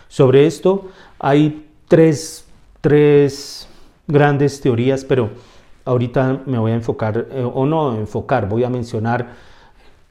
Sobre 0.07 0.45
esto 0.45 0.89
hay 1.19 1.67
tres, 1.87 2.45
tres 2.81 3.67
grandes 4.07 4.61
teorías, 4.61 5.03
pero 5.03 5.29
ahorita 5.85 6.43
me 6.45 6.57
voy 6.59 6.71
a 6.71 6.75
enfocar, 6.75 7.27
eh, 7.31 7.43
o 7.43 7.65
no 7.65 7.95
enfocar, 7.95 8.47
voy 8.47 8.63
a 8.63 8.69
mencionar 8.69 9.33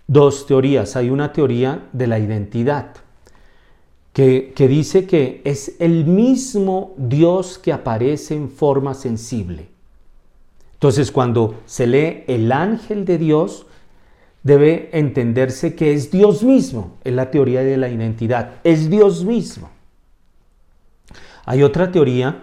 dos 0.07 0.47
teorías. 0.47 0.97
Hay 0.97 1.11
una 1.11 1.33
teoría 1.33 1.88
de 1.92 2.07
la 2.07 2.18
identidad 2.18 2.94
que, 4.19 4.67
dice 4.67 5.07
que 5.07 5.41
es 5.45 5.77
el 5.79 6.05
mismo 6.05 6.93
Dios 6.97 7.57
que 7.57 7.73
aparece 7.73 8.35
en 8.35 8.51
forma 8.51 8.95
sensible. 8.95 9.69
Entonces 10.73 11.13
cuando 11.13 11.61
se 11.67 11.87
lee 11.87 12.25
el 12.27 12.51
ángel 12.51 13.05
de 13.05 13.17
Dios, 13.17 13.67
debe 14.43 14.91
entenderse 14.93 15.77
que 15.77 15.93
es 15.93 16.11
Dios 16.11 16.43
mismo, 16.43 16.97
es 17.05 17.13
la 17.13 17.31
teoría 17.31 17.63
de 17.63 17.77
la 17.77 17.91
identidad, 17.91 18.55
es 18.65 18.91
Dios 18.91 19.25
mismo. 19.25 19.71
Hay 21.45 21.63
otra 21.63 21.93
teoría 21.93 22.43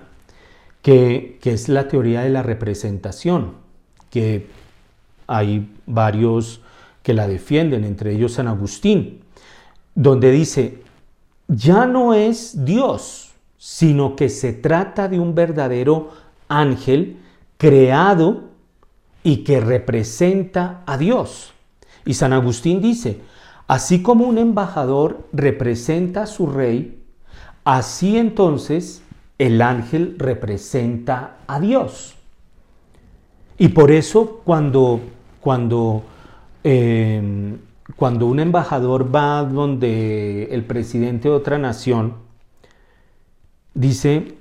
que, 0.81 1.37
que 1.41 1.51
es 1.51 1.67
la 1.67 1.89
teoría 1.89 2.21
de 2.21 2.29
la 2.29 2.41
representación, 2.41 3.55
que 4.09 4.47
hay 5.27 5.69
varios 5.85 6.61
que 7.03 7.13
la 7.13 7.27
defienden, 7.27 7.83
entre 7.83 8.13
ellos 8.13 8.31
San 8.31 8.47
Agustín, 8.47 9.19
donde 9.93 10.31
dice, 10.31 10.84
ya 11.47 11.85
no 11.85 12.13
es 12.13 12.65
Dios, 12.65 13.31
sino 13.57 14.15
que 14.15 14.29
se 14.29 14.53
trata 14.53 15.07
de 15.07 15.19
un 15.19 15.35
verdadero 15.35 16.11
ángel 16.47 17.17
creado 17.57 18.45
y 19.23 19.37
que 19.37 19.59
representa 19.59 20.83
a 20.85 20.97
Dios. 20.97 21.53
Y 22.05 22.13
San 22.13 22.33
Agustín 22.33 22.81
dice, 22.81 23.21
así 23.67 24.01
como 24.01 24.25
un 24.25 24.37
embajador 24.37 25.27
representa 25.33 26.23
a 26.23 26.27
su 26.27 26.47
rey, 26.47 27.03
así 27.63 28.17
entonces 28.17 29.01
el 29.37 29.61
ángel 29.61 30.15
representa 30.17 31.37
a 31.47 31.59
Dios. 31.59 32.15
Y 33.57 33.69
por 33.69 33.91
eso 33.91 34.41
cuando, 34.43 34.99
cuando 35.39 36.03
Em, 36.67 37.59
cuando 37.95 38.25
un 38.25 38.39
embajador 38.39 39.13
va 39.13 39.43
donde 39.43 40.49
el 40.51 40.63
presidente 40.63 41.29
de 41.29 41.35
otra 41.35 41.57
nación, 41.57 42.15
dice 43.73 44.35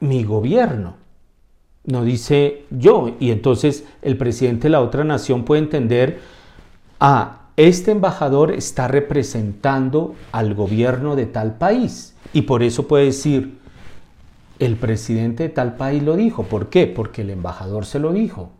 mi 0.00 0.24
gobierno, 0.24 0.96
no 1.84 2.04
dice 2.04 2.64
yo. 2.70 3.16
Y 3.20 3.30
entonces 3.30 3.84
el 4.02 4.16
presidente 4.16 4.64
de 4.64 4.70
la 4.70 4.80
otra 4.80 5.04
nación 5.04 5.44
puede 5.44 5.62
entender, 5.62 6.20
ah, 6.98 7.36
este 7.56 7.92
embajador 7.92 8.52
está 8.52 8.88
representando 8.88 10.14
al 10.32 10.54
gobierno 10.54 11.14
de 11.14 11.26
tal 11.26 11.56
país. 11.58 12.14
Y 12.32 12.42
por 12.42 12.62
eso 12.62 12.88
puede 12.88 13.06
decir, 13.06 13.58
el 14.58 14.76
presidente 14.76 15.44
de 15.44 15.48
tal 15.50 15.76
país 15.76 16.02
lo 16.02 16.16
dijo. 16.16 16.44
¿Por 16.44 16.68
qué? 16.68 16.86
Porque 16.86 17.22
el 17.22 17.30
embajador 17.30 17.86
se 17.86 17.98
lo 17.98 18.12
dijo. 18.12 18.50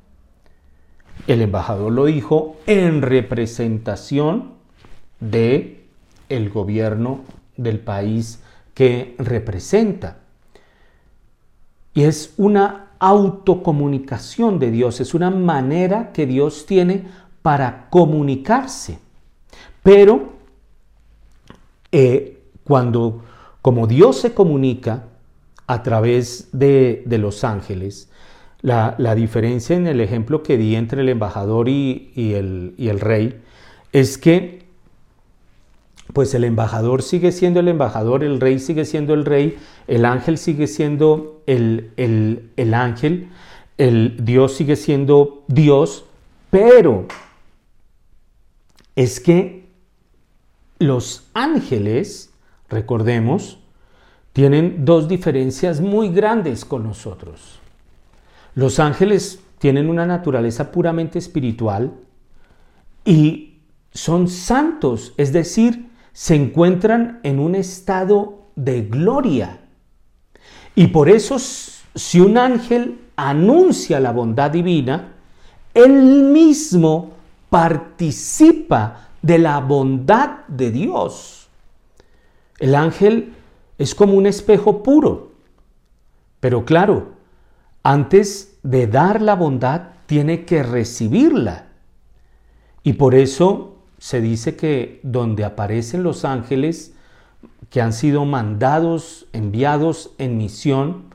El 1.26 1.42
embajador 1.42 1.92
lo 1.92 2.06
dijo 2.06 2.56
en 2.66 3.02
representación 3.02 4.52
de 5.20 5.84
el 6.28 6.50
gobierno 6.50 7.20
del 7.56 7.80
país 7.80 8.42
que 8.74 9.14
representa. 9.18 10.18
Y 11.92 12.02
es 12.02 12.34
una 12.36 12.90
autocomunicación 12.98 14.58
de 14.58 14.70
Dios, 14.70 15.00
es 15.00 15.14
una 15.14 15.30
manera 15.30 16.12
que 16.12 16.26
Dios 16.26 16.66
tiene 16.66 17.08
para 17.42 17.88
comunicarse. 17.90 18.98
Pero 19.82 20.34
eh, 21.92 22.42
cuando, 22.64 23.24
como 23.62 23.86
Dios 23.86 24.20
se 24.20 24.34
comunica 24.34 25.04
a 25.66 25.82
través 25.82 26.48
de, 26.52 27.02
de 27.06 27.18
los 27.18 27.42
ángeles, 27.44 28.09
la, 28.62 29.14
diferencia 29.14 29.76
en 29.76 29.86
el 29.86 30.00
ejemplo 30.00 30.42
que 30.42 30.56
di 30.56 30.76
entre 30.76 31.02
el 31.02 31.08
embajador 31.08 31.68
y, 31.68 32.12
el, 32.34 33.00
rey 33.00 33.40
es 33.92 34.18
que 34.18 34.60
pues 36.12 36.34
el 36.34 36.44
embajador 36.44 37.02
sigue 37.02 37.30
siendo 37.30 37.60
el 37.60 37.68
embajador, 37.68 38.24
el 38.24 38.40
rey 38.40 38.58
sigue 38.58 38.84
siendo 38.84 39.14
el 39.14 39.24
rey, 39.24 39.56
el 39.86 40.04
ángel 40.04 40.38
sigue 40.38 40.66
siendo 40.66 41.40
el, 41.46 41.92
el 41.96 42.74
ángel, 42.74 43.28
el 43.78 44.16
Dios 44.24 44.54
sigue 44.54 44.74
siendo 44.74 45.44
Dios, 45.46 46.04
pero 46.50 47.06
es 48.96 49.20
que 49.20 49.68
los 50.80 51.28
ángeles, 51.32 52.32
recordemos, 52.68 53.58
tienen 54.32 54.84
dos 54.84 55.06
diferencias 55.06 55.80
muy 55.80 56.08
grandes 56.08 56.64
con 56.64 56.82
nosotros. 56.82 57.59
Los 58.54 58.78
ángeles 58.78 59.40
tienen 59.58 59.88
una 59.88 60.06
naturaleza 60.06 60.72
puramente 60.72 61.18
espiritual 61.18 61.92
y 63.04 63.60
son 63.92 64.28
santos, 64.28 65.14
es 65.16 65.32
decir, 65.32 65.90
se 66.12 66.34
encuentran 66.34 67.20
en 67.22 67.38
un 67.38 67.54
estado 67.54 68.46
de 68.56 68.82
gloria. 68.82 69.60
Y 70.74 70.88
por 70.88 71.08
eso 71.08 71.38
si 71.38 72.20
un 72.20 72.38
ángel 72.38 72.98
anuncia 73.16 74.00
la 74.00 74.12
bondad 74.12 74.50
divina, 74.50 75.14
él 75.74 76.02
mismo 76.24 77.10
participa 77.48 79.08
de 79.22 79.38
la 79.38 79.60
bondad 79.60 80.46
de 80.48 80.70
Dios. 80.70 81.48
El 82.58 82.74
ángel 82.74 83.34
es 83.78 83.94
como 83.94 84.14
un 84.14 84.26
espejo 84.26 84.82
puro, 84.82 85.32
pero 86.38 86.64
claro, 86.64 87.19
antes 87.82 88.58
de 88.62 88.86
dar 88.86 89.22
la 89.22 89.34
bondad 89.34 89.82
tiene 90.06 90.44
que 90.44 90.62
recibirla. 90.62 91.66
Y 92.82 92.94
por 92.94 93.14
eso 93.14 93.78
se 93.98 94.20
dice 94.20 94.56
que 94.56 95.00
donde 95.02 95.44
aparecen 95.44 96.02
los 96.02 96.24
ángeles 96.24 96.94
que 97.68 97.80
han 97.80 97.92
sido 97.92 98.24
mandados, 98.24 99.26
enviados 99.32 100.10
en 100.18 100.36
misión, 100.36 101.14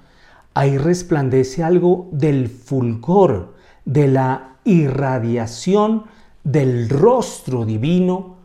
ahí 0.53 0.77
resplandece 0.77 1.63
algo 1.63 2.07
del 2.11 2.47
fulgor, 2.47 3.55
de 3.83 4.07
la 4.07 4.55
irradiación 4.63 6.05
del 6.43 6.89
rostro 6.89 7.65
divino 7.65 8.37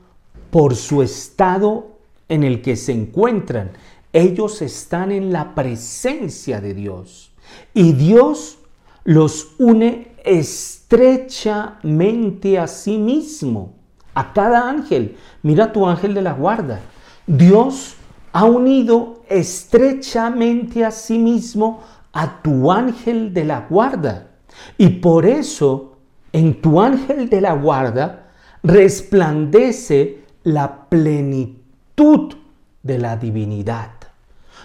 por 0.50 0.74
su 0.74 1.02
estado 1.02 1.98
en 2.28 2.42
el 2.42 2.62
que 2.62 2.76
se 2.76 2.92
encuentran. 2.92 3.70
Ellos 4.12 4.60
están 4.62 5.12
en 5.12 5.32
la 5.32 5.54
presencia 5.54 6.60
de 6.60 6.74
Dios 6.74 7.29
y 7.74 7.92
Dios 7.92 8.58
los 9.04 9.48
une 9.58 10.08
estrechamente 10.24 12.58
a 12.58 12.66
sí 12.66 12.96
mismo, 12.98 13.74
a 14.14 14.32
cada 14.32 14.68
ángel. 14.68 15.16
Mira 15.42 15.72
tu 15.72 15.86
ángel 15.86 16.14
de 16.14 16.22
la 16.22 16.32
guarda. 16.32 16.80
Dios 17.26 17.94
ha 18.32 18.44
unido 18.44 19.22
estrechamente 19.28 20.84
a 20.84 20.90
sí 20.90 21.18
mismo 21.18 21.80
a 22.12 22.42
tu 22.42 22.72
ángel 22.72 23.32
de 23.32 23.44
la 23.44 23.66
guarda. 23.68 24.30
Y 24.76 24.88
por 24.88 25.26
eso 25.26 25.96
en 26.32 26.60
tu 26.60 26.80
ángel 26.80 27.28
de 27.28 27.40
la 27.40 27.54
guarda 27.54 28.30
resplandece 28.62 30.24
la 30.42 30.88
plenitud 30.88 32.34
de 32.82 32.98
la 32.98 33.16
divinidad. 33.16 33.90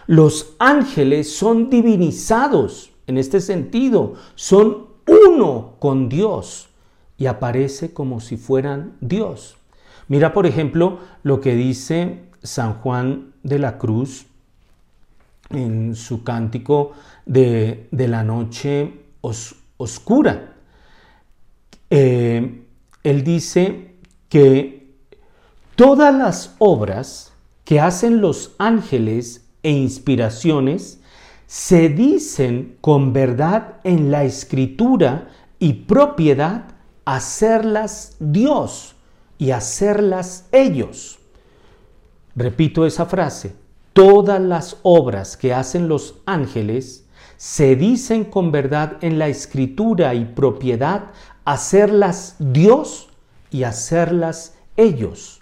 Los 0.08 0.56
ángeles 0.60 1.36
son 1.36 1.70
divinizados 1.70 2.92
en 3.08 3.18
este 3.18 3.42
sentido, 3.42 4.14
son 4.36 4.88
uno 5.08 5.76
con 5.80 6.10
Dios 6.10 6.70
y 7.18 7.26
aparece 7.28 7.94
como 7.94 8.20
si 8.20 8.38
fueran 8.38 8.94
Dios. 9.02 9.58
Mira, 10.08 10.34
por 10.34 10.46
ejemplo, 10.46 11.00
lo 11.24 11.42
que 11.42 11.56
dice 11.56 12.26
San 12.44 12.76
Juan 12.76 13.34
de 13.44 13.60
la 13.60 13.78
Cruz 13.78 14.28
en 15.50 15.96
su 15.96 16.24
cántico 16.24 16.94
de, 17.26 17.88
la 17.92 18.24
noche 18.24 18.94
oscura. 19.78 20.54
Eh, 21.90 22.64
él 23.04 23.24
dice 23.24 23.96
que 24.30 24.94
todas 25.76 26.14
las 26.14 26.56
obras 26.60 27.34
que 27.64 27.80
hacen 27.80 28.22
los 28.22 28.54
ángeles 28.58 29.45
e 29.66 29.72
inspiraciones 29.72 31.00
se 31.48 31.90
dicen 31.90 32.78
con 32.82 33.14
verdad 33.14 33.78
en 33.84 34.12
la 34.12 34.24
escritura 34.24 35.28
y 35.58 35.74
propiedad 35.74 36.66
hacerlas 37.04 38.16
Dios 38.20 38.96
y 39.40 39.50
hacerlas 39.50 40.48
ellos. 40.52 41.18
Repito 42.36 42.86
esa 42.86 43.08
frase, 43.08 43.56
todas 43.94 44.40
las 44.40 44.78
obras 44.84 45.36
que 45.36 45.52
hacen 45.52 45.88
los 45.88 46.20
ángeles 46.28 47.08
se 47.38 47.76
dicen 47.76 48.26
con 48.26 48.52
verdad 48.52 48.98
en 49.02 49.18
la 49.18 49.30
escritura 49.30 50.14
y 50.14 50.26
propiedad 50.26 51.06
hacerlas 51.44 52.36
Dios 52.38 53.10
y 53.50 53.64
hacerlas 53.64 54.60
ellos, 54.78 55.42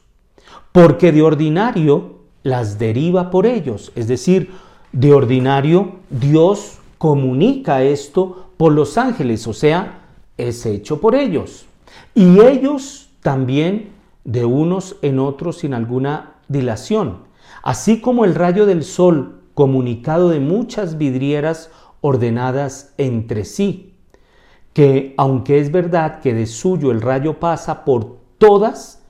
porque 0.72 1.12
de 1.12 1.24
ordinario 1.24 2.13
las 2.44 2.78
deriva 2.78 3.32
por 3.32 3.46
ellos, 3.46 3.92
es 3.96 4.08
decir, 4.08 4.52
de 4.92 5.14
ordinario 5.14 5.94
Dios 6.10 6.80
comunica 6.98 7.84
esto 7.84 8.50
por 8.58 8.74
los 8.74 8.98
ángeles, 8.98 9.48
o 9.48 9.54
sea, 9.54 10.06
es 10.38 10.66
hecho 10.66 11.02
por 11.02 11.16
ellos. 11.16 11.66
Y 12.16 12.40
ellos 12.40 13.10
también 13.22 13.90
de 14.24 14.46
unos 14.46 14.98
en 15.02 15.20
otros 15.20 15.58
sin 15.60 15.74
alguna 15.74 16.36
dilación, 16.48 17.20
así 17.64 18.00
como 18.00 18.26
el 18.26 18.36
rayo 18.36 18.66
del 18.66 18.84
sol 18.84 19.42
comunicado 19.54 20.30
de 20.30 20.40
muchas 20.40 20.98
vidrieras 20.98 21.72
ordenadas 22.02 22.94
entre 22.98 23.46
sí, 23.46 23.94
que 24.74 25.14
aunque 25.18 25.60
es 25.60 25.72
verdad 25.72 26.20
que 26.22 26.34
de 26.34 26.46
suyo 26.46 26.92
el 26.92 27.02
rayo 27.02 27.40
pasa 27.40 27.86
por 27.86 28.18
todas, 28.38 29.04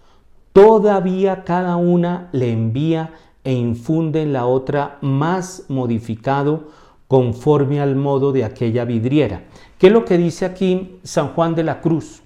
todavía 0.52 1.44
cada 1.44 1.76
una 1.76 2.30
le 2.32 2.52
envía 2.52 3.14
e 3.44 3.54
infunde 3.54 4.22
en 4.22 4.34
la 4.34 4.46
otra 4.46 4.98
más 5.02 5.66
modificado 5.68 6.70
conforme 7.08 7.82
al 7.82 7.96
modo 7.96 8.32
de 8.32 8.44
aquella 8.44 8.86
vidriera. 8.86 9.44
¿Qué 9.78 9.88
es 9.88 9.94
lo 9.94 10.06
que 10.06 10.18
dice 10.18 10.46
aquí 10.46 11.00
San 11.04 11.30
Juan 11.30 11.56
de 11.56 11.64
la 11.64 11.82
Cruz? 11.82 12.24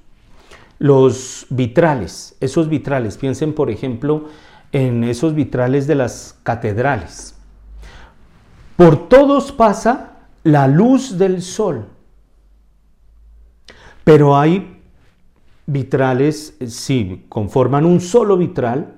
Los 0.79 1.47
vitrales, 1.49 2.37
esos 2.39 2.69
vitrales, 2.69 3.17
piensen 3.17 3.53
por 3.53 3.69
ejemplo 3.69 4.25
en 4.71 5.03
esos 5.03 5.33
vitrales 5.33 5.87
de 5.87 5.95
las 5.95 6.39
catedrales. 6.43 7.35
Por 8.75 9.09
todos 9.09 9.51
pasa 9.51 10.17
la 10.43 10.67
luz 10.67 11.17
del 11.17 11.41
sol. 11.41 11.87
Pero 14.03 14.37
hay 14.37 14.81
vitrales, 15.65 16.55
sí, 16.67 17.25
conforman 17.27 17.85
un 17.85 17.99
solo 17.99 18.37
vitral, 18.37 18.96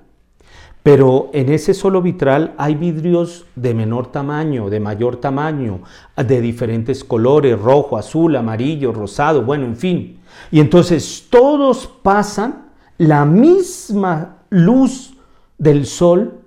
pero 0.82 1.28
en 1.34 1.50
ese 1.50 1.74
solo 1.74 2.00
vitral 2.00 2.54
hay 2.56 2.74
vidrios 2.74 3.44
de 3.54 3.74
menor 3.74 4.10
tamaño, 4.10 4.70
de 4.70 4.80
mayor 4.80 5.16
tamaño, 5.16 5.80
de 6.16 6.40
diferentes 6.40 7.04
colores, 7.04 7.60
rojo, 7.60 7.98
azul, 7.98 8.34
amarillo, 8.36 8.92
rosado, 8.92 9.42
bueno, 9.42 9.66
en 9.66 9.76
fin. 9.76 10.18
Y 10.50 10.60
entonces 10.60 11.26
todos 11.28 11.86
pasan 11.86 12.70
la 12.96 13.26
misma 13.26 14.38
luz 14.48 15.14
del 15.58 15.84
sol, 15.84 16.40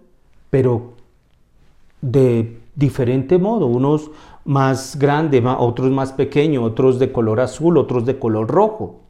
pero 0.49 0.93
de 2.01 2.59
diferente 2.75 3.38
modo, 3.38 3.67
unos 3.67 4.09
más 4.45 4.97
grande, 4.97 5.43
otros 5.45 5.91
más 5.91 6.11
pequeños, 6.11 6.63
otros 6.63 6.97
de 6.97 7.11
color 7.11 7.39
azul, 7.39 7.77
otros 7.77 8.05
de 8.05 8.17
color 8.17 8.47
rojo. 8.49 9.01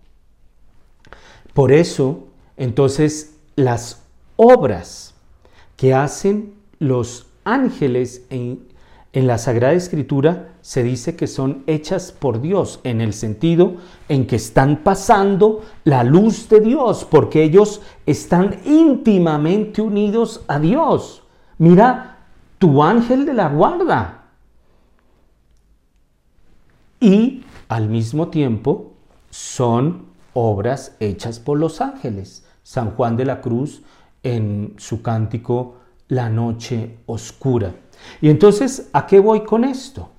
Por 1.53 1.71
eso, 1.71 2.25
entonces, 2.57 3.37
las 3.55 4.03
obras 4.35 5.12
que 5.83 5.93
hacen 5.93 6.53
los 6.79 7.27
ángeles 7.43 8.25
en, 8.29 8.69
en 9.11 9.27
la 9.27 9.37
Sagrada 9.37 9.73
Escritura 9.73 10.53
se 10.61 10.81
dice 10.81 11.17
que 11.17 11.27
son 11.27 11.65
hechas 11.67 12.13
por 12.13 12.39
Dios, 12.39 12.79
en 12.85 13.01
el 13.01 13.11
sentido 13.11 13.75
en 14.07 14.25
que 14.25 14.37
están 14.37 14.77
pasando 14.77 15.61
la 15.83 16.05
luz 16.05 16.47
de 16.47 16.61
Dios, 16.61 17.03
porque 17.03 17.43
ellos 17.43 17.81
están 18.05 18.61
íntimamente 18.63 19.81
unidos 19.81 20.45
a 20.47 20.57
Dios. 20.57 21.23
Mira, 21.57 22.27
tu 22.59 22.81
ángel 22.81 23.25
de 23.25 23.33
la 23.33 23.49
guarda, 23.49 24.23
y 27.01 27.43
al 27.67 27.89
mismo 27.89 28.29
tiempo 28.29 28.93
son 29.31 30.05
obras 30.31 30.95
hechas 31.01 31.41
por 31.41 31.59
los 31.59 31.81
ángeles. 31.81 32.45
San 32.63 32.91
Juan 32.91 33.17
de 33.17 33.25
la 33.25 33.41
Cruz 33.41 33.83
en 34.23 34.73
su 34.77 35.01
cántico 35.01 35.75
La 36.07 36.29
noche 36.29 36.97
oscura. 37.05 37.75
Y 38.21 38.29
entonces, 38.29 38.89
¿a 38.93 39.05
qué 39.05 39.19
voy 39.19 39.43
con 39.43 39.63
esto? 39.63 40.09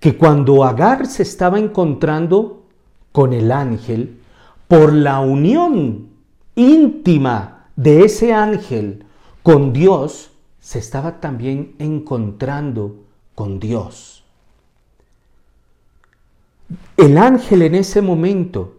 Que 0.00 0.16
cuando 0.16 0.64
Agar 0.64 1.06
se 1.06 1.22
estaba 1.22 1.58
encontrando 1.58 2.64
con 3.12 3.32
el 3.32 3.52
ángel, 3.52 4.20
por 4.68 4.92
la 4.92 5.20
unión 5.20 6.08
íntima 6.54 7.66
de 7.76 8.04
ese 8.04 8.32
ángel 8.32 9.04
con 9.42 9.72
Dios, 9.72 10.30
se 10.60 10.78
estaba 10.78 11.20
también 11.20 11.74
encontrando 11.78 12.96
con 13.34 13.58
Dios. 13.58 14.24
El 16.96 17.18
ángel 17.18 17.62
en 17.62 17.74
ese 17.74 18.00
momento 18.00 18.76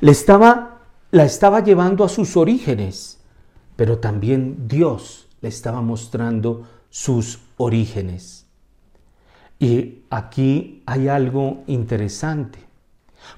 le 0.00 0.12
estaba 0.12 0.71
la 1.12 1.24
estaba 1.24 1.60
llevando 1.60 2.04
a 2.04 2.08
sus 2.08 2.38
orígenes, 2.38 3.20
pero 3.76 3.98
también 3.98 4.66
Dios 4.66 5.28
le 5.42 5.50
estaba 5.50 5.82
mostrando 5.82 6.66
sus 6.88 7.38
orígenes. 7.58 8.46
Y 9.58 10.04
aquí 10.08 10.82
hay 10.86 11.08
algo 11.08 11.64
interesante, 11.66 12.60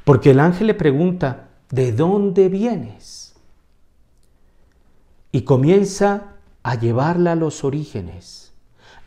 porque 0.04 0.30
el 0.30 0.38
ángel 0.38 0.68
le 0.68 0.74
pregunta, 0.74 1.48
¿de 1.68 1.90
dónde 1.90 2.48
vienes? 2.48 3.34
Y 5.32 5.42
comienza 5.42 6.36
a 6.62 6.76
llevarla 6.76 7.32
a 7.32 7.36
los 7.36 7.64
orígenes, 7.64 8.52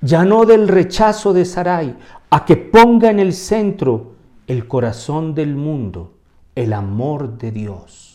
ya 0.02 0.26
no 0.26 0.46
del 0.46 0.68
rechazo 0.68 1.32
de 1.32 1.46
Sarai, 1.46 1.98
a 2.30 2.44
que 2.44 2.58
ponga 2.58 3.10
en 3.12 3.20
el 3.20 3.34
centro 3.34 4.16
el 4.46 4.68
corazón 4.68 5.34
del 5.34 5.56
mundo, 5.56 6.18
el 6.54 6.74
amor 6.74 7.38
de 7.38 7.52
Dios. 7.52 8.07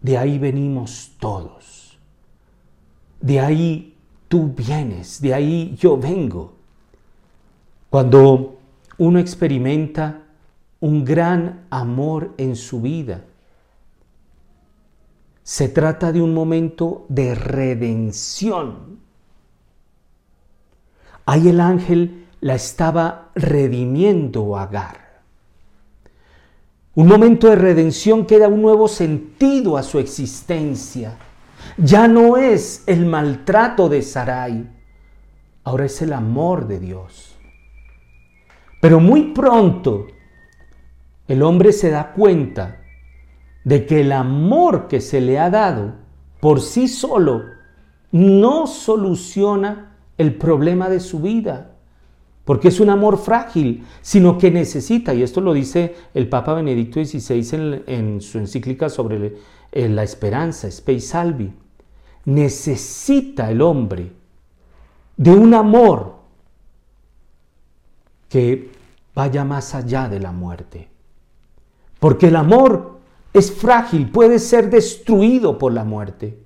De 0.00 0.16
ahí 0.16 0.38
venimos 0.38 1.12
todos. 1.18 1.98
De 3.20 3.40
ahí 3.40 3.96
tú 4.28 4.52
vienes, 4.56 5.20
de 5.20 5.34
ahí 5.34 5.76
yo 5.78 5.96
vengo. 5.96 6.54
Cuando 7.90 8.58
uno 8.98 9.18
experimenta 9.18 10.22
un 10.80 11.04
gran 11.04 11.66
amor 11.70 12.32
en 12.38 12.56
su 12.56 12.80
vida, 12.80 13.24
se 15.42 15.68
trata 15.68 16.12
de 16.12 16.22
un 16.22 16.32
momento 16.32 17.06
de 17.08 17.34
redención. 17.34 19.00
Ahí 21.26 21.48
el 21.48 21.60
ángel 21.60 22.26
la 22.40 22.54
estaba 22.54 23.30
redimiendo 23.34 24.56
Agar. 24.56 24.99
Un 27.00 27.08
momento 27.08 27.48
de 27.48 27.56
redención 27.56 28.26
que 28.26 28.38
da 28.38 28.46
un 28.46 28.60
nuevo 28.60 28.86
sentido 28.86 29.78
a 29.78 29.82
su 29.82 29.98
existencia. 29.98 31.16
Ya 31.78 32.06
no 32.06 32.36
es 32.36 32.84
el 32.86 33.06
maltrato 33.06 33.88
de 33.88 34.02
Sarai, 34.02 34.68
ahora 35.64 35.86
es 35.86 36.02
el 36.02 36.12
amor 36.12 36.66
de 36.66 36.78
Dios. 36.78 37.38
Pero 38.82 39.00
muy 39.00 39.32
pronto 39.32 40.08
el 41.26 41.42
hombre 41.42 41.72
se 41.72 41.88
da 41.88 42.12
cuenta 42.12 42.82
de 43.64 43.86
que 43.86 44.02
el 44.02 44.12
amor 44.12 44.86
que 44.86 45.00
se 45.00 45.22
le 45.22 45.38
ha 45.38 45.48
dado 45.48 45.94
por 46.38 46.60
sí 46.60 46.86
solo 46.86 47.44
no 48.12 48.66
soluciona 48.66 49.96
el 50.18 50.34
problema 50.34 50.90
de 50.90 51.00
su 51.00 51.20
vida, 51.20 51.78
porque 52.50 52.66
es 52.66 52.80
un 52.80 52.90
amor 52.90 53.16
frágil, 53.16 53.86
sino 54.02 54.36
que 54.36 54.50
necesita, 54.50 55.14
y 55.14 55.22
esto 55.22 55.40
lo 55.40 55.52
dice 55.52 55.94
el 56.14 56.28
Papa 56.28 56.54
Benedicto 56.54 56.98
XVI 56.98 57.84
en, 57.86 58.20
su 58.20 58.38
encíclica 58.38 58.88
sobre 58.88 59.36
la 59.70 60.02
esperanza, 60.02 60.68
Spei 60.68 61.00
Salvi, 61.00 61.52
necesita 62.24 63.52
el 63.52 63.62
hombre 63.62 64.10
de 65.16 65.30
un 65.30 65.54
amor 65.54 66.16
que 68.28 68.72
vaya 69.14 69.44
más 69.44 69.76
allá 69.76 70.08
de 70.08 70.18
la 70.18 70.32
muerte. 70.32 70.88
Porque 72.00 72.26
el 72.26 72.34
amor 72.34 72.98
es 73.32 73.52
frágil, 73.52 74.10
puede 74.10 74.40
ser 74.40 74.70
destruido 74.70 75.56
por 75.56 75.72
la 75.72 75.84
muerte. 75.84 76.36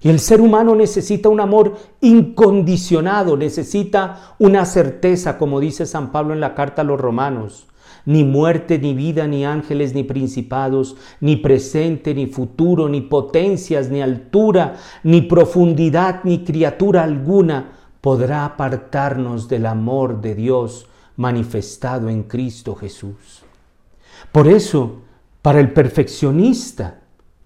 Y 0.00 0.10
el 0.10 0.20
ser 0.20 0.40
humano 0.40 0.74
necesita 0.74 1.28
un 1.28 1.40
amor 1.40 1.76
incondicionado, 2.00 3.36
necesita 3.36 4.34
una 4.38 4.64
certeza, 4.64 5.38
como 5.38 5.58
dice 5.58 5.86
San 5.86 6.12
Pablo 6.12 6.34
en 6.34 6.40
la 6.40 6.54
carta 6.54 6.82
a 6.82 6.84
los 6.84 7.00
romanos. 7.00 7.66
Ni 8.06 8.24
muerte, 8.24 8.78
ni 8.78 8.94
vida, 8.94 9.26
ni 9.26 9.44
ángeles, 9.44 9.94
ni 9.94 10.04
principados, 10.04 10.96
ni 11.20 11.36
presente, 11.36 12.14
ni 12.14 12.26
futuro, 12.26 12.88
ni 12.88 13.00
potencias, 13.02 13.90
ni 13.90 14.00
altura, 14.00 14.76
ni 15.02 15.22
profundidad, 15.22 16.20
ni 16.24 16.44
criatura 16.44 17.02
alguna 17.02 17.72
podrá 18.00 18.44
apartarnos 18.44 19.48
del 19.48 19.66
amor 19.66 20.20
de 20.20 20.34
Dios 20.34 20.86
manifestado 21.16 22.08
en 22.08 22.22
Cristo 22.22 22.76
Jesús. 22.76 23.42
Por 24.30 24.46
eso, 24.46 25.00
para 25.42 25.60
el 25.60 25.72
perfeccionista, 25.72 26.97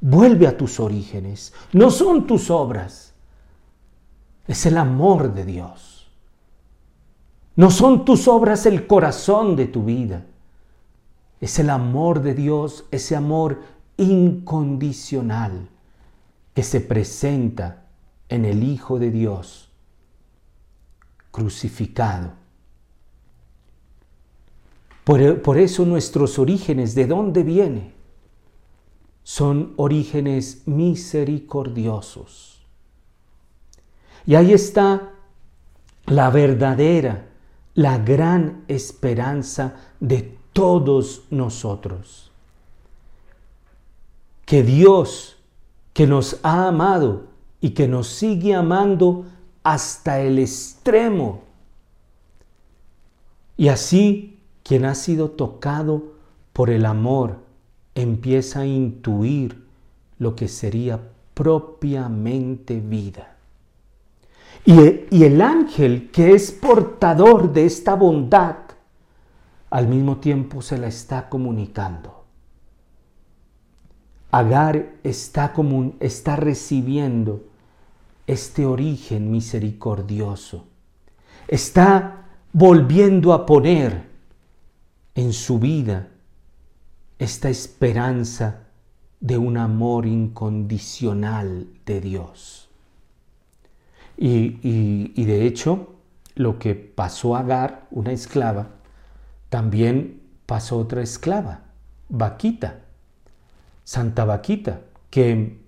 vuelve 0.02 0.46
a 0.46 0.58
tus 0.58 0.78
orígenes. 0.78 1.54
No 1.72 1.90
son 1.90 2.26
tus 2.26 2.50
obras, 2.50 3.14
es 4.46 4.66
el 4.66 4.76
amor 4.76 5.32
de 5.32 5.46
Dios. 5.46 6.10
No 7.56 7.70
son 7.70 8.04
tus 8.04 8.28
obras 8.28 8.66
el 8.66 8.86
corazón 8.86 9.56
de 9.56 9.66
tu 9.66 9.84
vida. 9.84 10.26
Es 11.40 11.58
el 11.58 11.70
amor 11.70 12.20
de 12.20 12.34
Dios, 12.34 12.84
ese 12.90 13.16
amor 13.16 13.62
incondicional 13.96 15.70
que 16.52 16.62
se 16.62 16.80
presenta 16.80 17.86
en 18.28 18.44
el 18.44 18.62
Hijo 18.62 18.98
de 18.98 19.10
Dios 19.10 19.70
crucificado 21.30 22.42
por, 25.04 25.58
eso 25.58 25.84
nuestros 25.84 26.38
orígenes, 26.38 26.94
¿de 26.94 27.06
dónde 27.06 27.42
viene? 27.42 27.91
Son 29.24 29.74
orígenes 29.76 30.62
misericordiosos. 30.66 32.60
Y 34.26 34.34
ahí 34.34 34.52
está 34.52 35.12
la 36.06 36.30
verdadera, 36.30 37.28
la 37.74 37.98
gran 37.98 38.64
esperanza 38.68 39.76
de 40.00 40.38
todos 40.52 41.24
nosotros. 41.30 42.30
Que 44.44 44.62
Dios, 44.62 45.38
que 45.92 46.06
nos 46.06 46.38
ha 46.42 46.68
amado 46.68 47.28
y 47.60 47.70
que 47.70 47.88
nos 47.88 48.08
sigue 48.08 48.54
amando 48.54 49.24
hasta 49.62 50.20
el 50.20 50.38
extremo, 50.38 51.42
y 53.56 53.68
así 53.68 54.40
quien 54.64 54.84
ha 54.84 54.94
sido 54.94 55.30
tocado 55.30 56.14
por 56.52 56.70
el 56.70 56.84
amor 56.84 57.36
empieza 57.94 58.60
a 58.60 58.66
intuir 58.66 59.62
lo 60.18 60.34
que 60.34 60.48
sería 60.48 61.00
propiamente 61.34 62.80
vida. 62.80 63.36
Y, 64.64 65.24
el 65.24 65.40
ángel 65.40 66.10
que 66.10 66.32
es 66.32 66.52
portador 66.52 67.52
de 67.52 67.64
esta 67.66 67.94
bondad, 67.94 68.56
al 69.70 69.88
mismo 69.88 70.18
tiempo 70.18 70.62
se 70.62 70.78
la 70.78 70.86
está 70.86 71.28
comunicando. 71.28 72.24
Agar 74.30 74.92
está, 75.02 75.52
está 76.00 76.36
recibiendo 76.36 77.42
este 78.26 78.64
origen 78.64 79.30
misericordioso. 79.30 80.66
Está 81.48 82.26
volviendo 82.52 83.32
a 83.32 83.44
poner 83.44 84.06
en 85.14 85.32
su 85.32 85.58
vida 85.58 86.11
esta 87.22 87.48
esperanza 87.48 88.64
de 89.20 89.38
un 89.38 89.56
amor 89.56 90.06
incondicional 90.06 91.68
de 91.86 92.00
Dios. 92.00 92.68
Y, 94.16 95.24
de 95.24 95.46
hecho, 95.46 95.94
lo 96.34 96.58
que 96.58 96.74
pasó 96.74 97.36
a 97.36 97.40
Agar, 97.40 97.86
una 97.90 98.12
esclava, 98.12 98.68
también 99.48 100.20
pasó 100.46 100.78
otra 100.78 101.02
esclava, 101.02 101.60
Vaquita, 102.08 102.80
Santa 103.84 104.24
Vaquita, 104.24 104.80
que, 105.10 105.58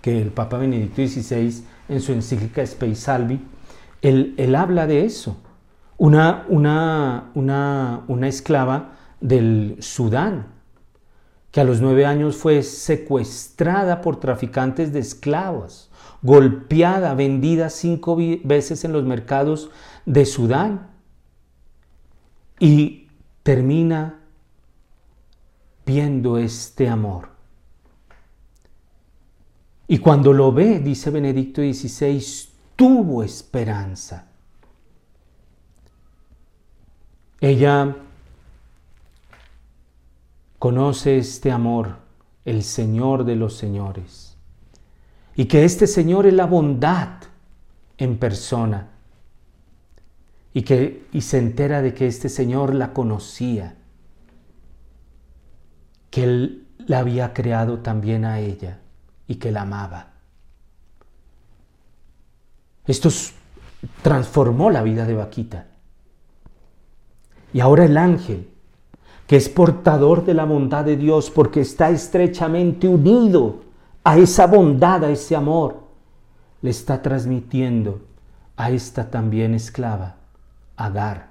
que 0.00 0.20
el 0.20 0.30
Papa 0.30 0.58
Benedicto 0.58 1.06
XVI 1.06 1.64
en 1.88 2.00
su 2.00 2.12
encíclica 2.12 2.64
Spei 2.66 2.94
Salvi, 2.94 3.40
él, 4.02 4.54
habla 4.56 4.86
de 4.86 5.04
eso 5.04 5.36
una, 5.96 6.44
una, 6.48 7.30
una, 7.34 8.28
esclava 8.28 8.92
del 9.22 9.76
Sudán, 9.80 10.48
que 11.50 11.60
a 11.60 11.64
los 11.64 11.80
nueve 11.80 12.04
años 12.04 12.36
fue 12.36 12.62
secuestrada 12.62 14.02
por 14.02 14.20
traficantes 14.20 14.92
de 14.92 14.98
esclavos, 14.98 15.90
golpeada, 16.20 17.14
vendida 17.14 17.70
cinco 17.70 18.16
veces 18.16 18.84
en 18.84 18.92
los 18.92 19.04
mercados 19.04 19.70
de 20.04 20.26
Sudán 20.26 20.90
y 22.58 23.08
termina 23.42 24.20
viendo 25.86 26.38
este 26.38 26.88
amor. 26.88 27.28
Y 29.88 29.98
cuando 29.98 30.32
lo 30.32 30.52
ve, 30.52 30.78
dice 30.80 31.10
Benedicto 31.10 31.60
XVI, 31.60 32.24
tuvo 32.76 33.22
esperanza. 33.22 34.28
Ella 37.40 37.96
conoce 40.62 41.18
este 41.18 41.50
amor, 41.50 41.96
el 42.44 42.62
Señor 42.62 43.24
de 43.24 43.34
los 43.34 43.56
señores, 43.56 44.38
y 45.34 45.46
que 45.46 45.64
este 45.64 45.88
Señor 45.88 46.24
es 46.24 46.34
la 46.34 46.46
bondad 46.46 47.14
en 47.98 48.16
persona, 48.16 48.90
y 50.54 50.62
que 50.62 51.08
y 51.10 51.22
se 51.22 51.38
entera 51.38 51.82
de 51.82 51.94
que 51.94 52.06
este 52.06 52.28
Señor 52.28 52.76
la 52.76 52.92
conocía, 52.92 53.74
que 56.10 56.22
él 56.22 56.68
la 56.78 57.00
había 57.00 57.32
creado 57.32 57.80
también 57.80 58.24
a 58.24 58.38
ella 58.38 58.78
y 59.26 59.34
que 59.34 59.50
la 59.50 59.62
amaba. 59.62 60.12
Esto 62.86 63.08
transformó 64.02 64.70
la 64.70 64.84
vida 64.84 65.06
de 65.06 65.14
Vaquita. 65.14 65.66
Y 67.52 67.58
ahora 67.58 67.84
el 67.84 67.96
ángel, 67.98 68.51
que 69.32 69.38
es 69.38 69.48
portador 69.48 70.26
de 70.26 70.34
la 70.34 70.44
bondad 70.44 70.84
de 70.84 70.98
Dios 70.98 71.30
porque 71.30 71.62
está 71.62 71.88
estrechamente 71.88 72.86
unido 72.86 73.62
a 74.04 74.18
esa 74.18 74.46
bondad, 74.46 75.04
a 75.04 75.10
ese 75.10 75.34
amor, 75.34 75.84
le 76.60 76.68
está 76.68 77.00
transmitiendo 77.00 78.02
a 78.58 78.70
esta 78.70 79.10
también 79.10 79.54
esclava, 79.54 80.16
Agar, 80.76 81.30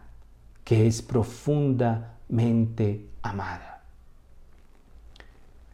que 0.64 0.88
es 0.88 1.04
profundamente 1.04 3.06
amada. 3.22 3.84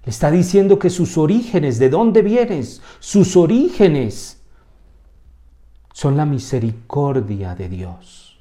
Le 0.04 0.10
está 0.10 0.30
diciendo 0.30 0.78
que 0.78 0.90
sus 0.90 1.18
orígenes, 1.18 1.80
¿de 1.80 1.90
dónde 1.90 2.24
vienes? 2.24 2.82
Sus 3.00 3.38
orígenes 3.38 4.42
son 5.94 6.18
la 6.18 6.26
misericordia 6.26 7.56
de 7.56 7.70
Dios. 7.70 8.38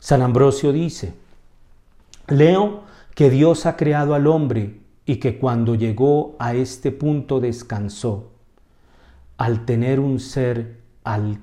San 0.00 0.20
Ambrosio 0.20 0.72
dice, 0.72 1.21
leo 2.32 2.82
que 3.14 3.30
Dios 3.30 3.66
ha 3.66 3.76
creado 3.76 4.14
al 4.14 4.26
hombre 4.26 4.80
y 5.06 5.16
que 5.16 5.38
cuando 5.38 5.74
llegó 5.74 6.36
a 6.38 6.54
este 6.54 6.90
punto 6.90 7.40
descansó, 7.40 8.32
al 9.36 9.64
tener 9.64 10.00
un 10.00 10.20
ser 10.20 10.80
al 11.04 11.38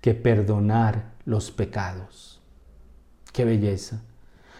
que 0.00 0.14
perdonar 0.14 1.12
los 1.24 1.50
pecados. 1.50 2.40
Qué 3.32 3.44
belleza. 3.44 4.02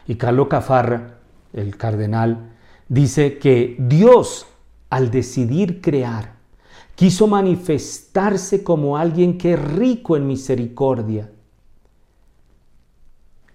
Y 0.07 0.17
Carlos 0.17 0.49
Cafarra, 0.49 1.19
el 1.53 1.77
cardenal, 1.77 2.53
dice 2.89 3.39
que 3.39 3.77
Dios, 3.79 4.47
al 4.91 5.11
decidir 5.11 5.81
crear, 5.81 6.35
quiso 6.95 7.27
manifestarse 7.27 8.63
como 8.63 8.97
alguien 8.97 9.39
que 9.39 9.55
es 9.55 9.61
rico 9.61 10.17
en 10.17 10.27
misericordia. 10.27 11.32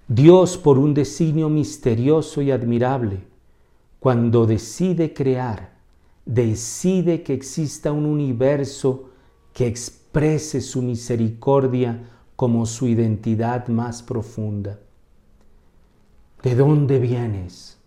Dios, 0.07 0.57
por 0.57 0.77
un 0.77 0.93
designio 0.93 1.49
misterioso 1.49 2.41
y 2.41 2.51
admirable, 2.51 3.19
cuando 3.99 4.45
decide 4.45 5.13
crear, 5.13 5.73
decide 6.25 7.23
que 7.23 7.33
exista 7.33 7.91
un 7.91 8.05
universo 8.05 9.09
que 9.53 9.67
exprese 9.67 10.61
su 10.61 10.81
misericordia 10.81 12.09
como 12.37 12.65
su 12.65 12.87
identidad 12.87 13.67
más 13.67 14.01
profunda. 14.01 14.79
¿De 16.41 16.55
dónde 16.55 16.99
vienes? 16.99 17.77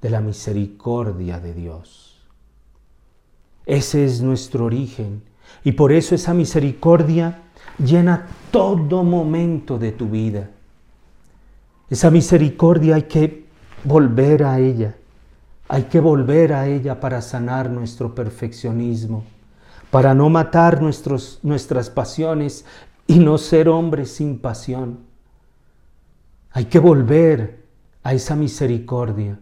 De 0.00 0.10
la 0.10 0.20
misericordia 0.20 1.38
de 1.38 1.54
Dios. 1.54 2.26
Ese 3.66 4.04
es 4.04 4.20
nuestro 4.22 4.64
origen 4.64 5.22
y 5.62 5.72
por 5.72 5.92
eso 5.92 6.14
esa 6.14 6.34
misericordia 6.34 7.42
llena 7.78 8.26
todo 8.50 9.04
momento 9.04 9.78
de 9.78 9.92
tu 9.92 10.08
vida. 10.08 10.50
Esa 11.94 12.10
misericordia 12.10 12.96
hay 12.96 13.04
que 13.04 13.44
volver 13.84 14.42
a 14.42 14.58
ella. 14.58 14.96
Hay 15.68 15.84
que 15.84 16.00
volver 16.00 16.52
a 16.52 16.66
ella 16.66 16.98
para 16.98 17.22
sanar 17.22 17.70
nuestro 17.70 18.16
perfeccionismo, 18.16 19.22
para 19.92 20.12
no 20.12 20.28
matar 20.28 20.82
nuestros, 20.82 21.38
nuestras 21.44 21.90
pasiones 21.90 22.64
y 23.06 23.20
no 23.20 23.38
ser 23.38 23.68
hombres 23.68 24.10
sin 24.10 24.40
pasión. 24.40 25.04
Hay 26.50 26.64
que 26.64 26.80
volver 26.80 27.62
a 28.02 28.12
esa 28.12 28.34
misericordia. 28.34 29.38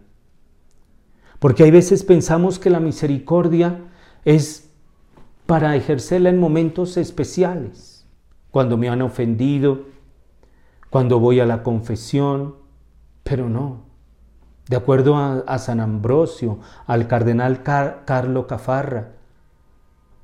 Porque 1.39 1.63
hay 1.63 1.71
veces 1.71 2.03
pensamos 2.03 2.59
que 2.59 2.69
la 2.69 2.79
misericordia 2.79 3.79
es 4.25 4.69
para 5.47 5.75
ejercerla 5.75 6.29
en 6.29 6.39
momentos 6.39 6.97
especiales, 6.97 8.05
cuando 8.51 8.77
me 8.77 8.89
han 8.89 9.01
ofendido, 9.01 9.92
cuando 10.93 11.19
voy 11.19 11.39
a 11.39 11.47
la 11.47 11.63
confesión, 11.63 12.53
pero 13.23 13.49
no. 13.49 13.77
De 14.69 14.75
acuerdo 14.75 15.17
a, 15.17 15.57
San 15.57 15.79
Ambrosio, 15.79 16.59
al 16.85 17.07
cardenal 17.07 17.63
Carlo 17.63 18.45
Cafarra, 18.45 19.13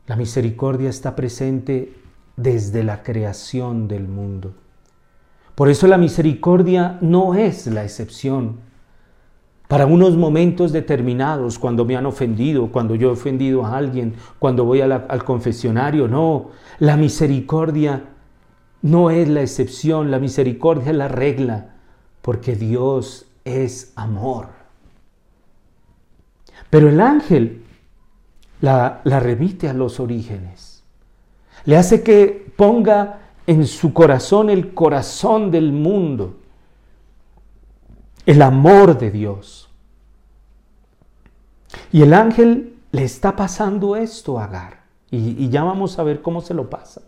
la 0.06 0.16
misericordia 0.16 0.92
está 0.92 1.16
presente 1.16 1.96
desde 2.38 2.84
la 2.84 3.02
creación 3.02 3.88
del 3.88 4.08
mundo. 4.08 4.54
Por 5.56 5.70
eso 5.70 5.88
la 5.88 5.98
misericordia 5.98 7.00
no 7.02 7.34
es 7.34 7.66
la 7.66 7.84
excepción, 7.84 8.60
para 9.68 9.88
unos 9.88 10.18
momentos 10.18 10.72
determinados, 10.72 11.58
cuando 11.58 11.84
me 11.84 11.98
han 11.98 12.06
ofendido, 12.06 12.72
cuando 12.72 12.94
yo 12.94 13.10
he 13.10 13.14
ofendido 13.14 13.66
a 13.66 13.76
alguien, 13.76 14.14
cuando 14.38 14.66
voy 14.66 14.82
al 14.82 15.24
confesionario. 15.24 16.08
No, 16.08 16.50
la 16.78 16.96
misericordia 16.96 18.04
no 18.82 19.10
es 19.10 19.28
la 19.28 19.42
excepción, 19.42 20.12
la 20.12 20.20
misericordia 20.20 20.92
es 20.92 20.98
la 20.98 21.08
regla, 21.08 21.76
porque 22.22 22.56
Dios 22.56 23.26
es 23.44 23.94
amor. 23.96 24.48
Pero 26.70 26.90
el 26.90 27.02
ángel 27.02 27.64
la, 28.62 29.02
remite 29.04 29.70
a 29.70 29.74
los 29.74 30.00
orígenes, 30.00 30.84
le 31.66 31.78
hace 31.78 32.04
que 32.04 32.52
ponga 32.56 33.20
en 33.48 33.66
su 33.66 33.94
corazón 33.94 34.50
el 34.50 34.74
corazón 34.74 35.52
del 35.52 35.72
mundo 35.72 36.40
el 38.30 38.44
amor 38.44 39.00
de 39.00 39.10
Dios. 39.10 39.72
Y 41.92 42.04
el 42.04 42.14
ángel 42.14 42.76
le 42.92 43.04
está 43.04 43.36
pasando 43.36 43.96
esto 43.96 44.40
a 44.40 44.44
Agar. 44.44 44.84
Y, 45.10 45.50
ya 45.50 45.64
vamos 45.64 45.98
a 45.98 46.04
ver 46.04 46.22
cómo 46.22 46.42
se 46.42 46.54
lo 46.54 46.70
pasa. 46.70 47.02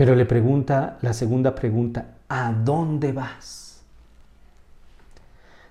Pero 0.00 0.14
le 0.14 0.24
pregunta 0.24 0.96
la 1.02 1.12
segunda 1.12 1.54
pregunta, 1.54 2.14
¿a 2.26 2.54
dónde 2.54 3.12
vas? 3.12 3.82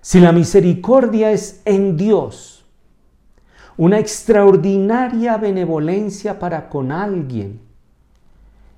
Si 0.01 0.19
la 0.19 0.31
misericordia 0.31 1.31
es 1.31 1.63
en 1.65 1.97
Dios, 1.97 2.63
una 3.75 3.97
extraordinaria 3.97 5.35
benevolencia 5.37 6.37
para 6.37 6.69
con 6.69 6.91
alguien, 6.91 7.59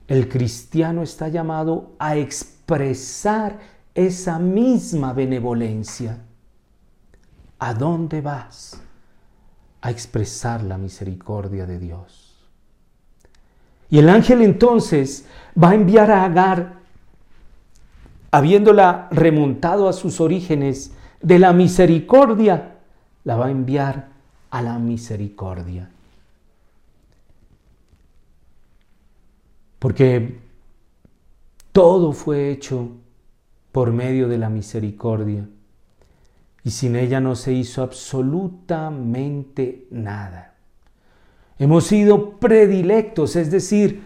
el 0.08 0.30
cristiano 0.30 1.04
está 1.04 1.28
llamado 1.28 1.96
a 2.00 2.16
expresar 2.16 3.60
esa 3.94 4.40
misma 4.40 5.12
benevolencia. 5.12 6.18
¿A 7.60 7.74
dónde 7.74 8.22
vas? 8.22 8.80
A 9.82 9.92
expresar 9.92 10.64
la 10.64 10.78
misericordia 10.78 11.66
de 11.66 11.78
Dios. 11.78 12.21
Y 13.92 14.00
el 14.00 14.10
ángel 14.10 14.42
entonces 14.42 15.28
va 15.62 15.72
a 15.72 15.76
enviar 15.76 16.10
a 16.10 16.24
Agar, 16.24 16.80
habiéndola 18.32 19.10
remontado 19.12 19.90
a 19.90 19.94
sus 19.94 20.22
orígenes 20.22 20.94
de 21.22 21.38
la 21.38 21.52
misericordia, 21.52 22.78
la 23.26 23.36
va 23.36 23.48
a 23.48 23.52
enviar 23.52 24.08
a 24.50 24.62
la 24.62 24.80
misericordia. 24.80 25.90
Porque 29.78 30.40
todo 31.74 32.14
fue 32.14 32.50
hecho 32.50 32.92
por 33.74 33.92
medio 33.92 34.30
de 34.30 34.38
la 34.38 34.50
misericordia. 34.50 35.50
Y 36.64 36.70
sin 36.70 36.96
ella 36.96 37.20
no 37.20 37.36
se 37.36 37.52
hizo 37.52 37.84
absolutamente 37.84 39.88
nada. 39.92 40.51
Hemos 41.62 41.84
sido 41.84 42.40
predilectos, 42.40 43.36
es 43.36 43.52
decir, 43.52 44.02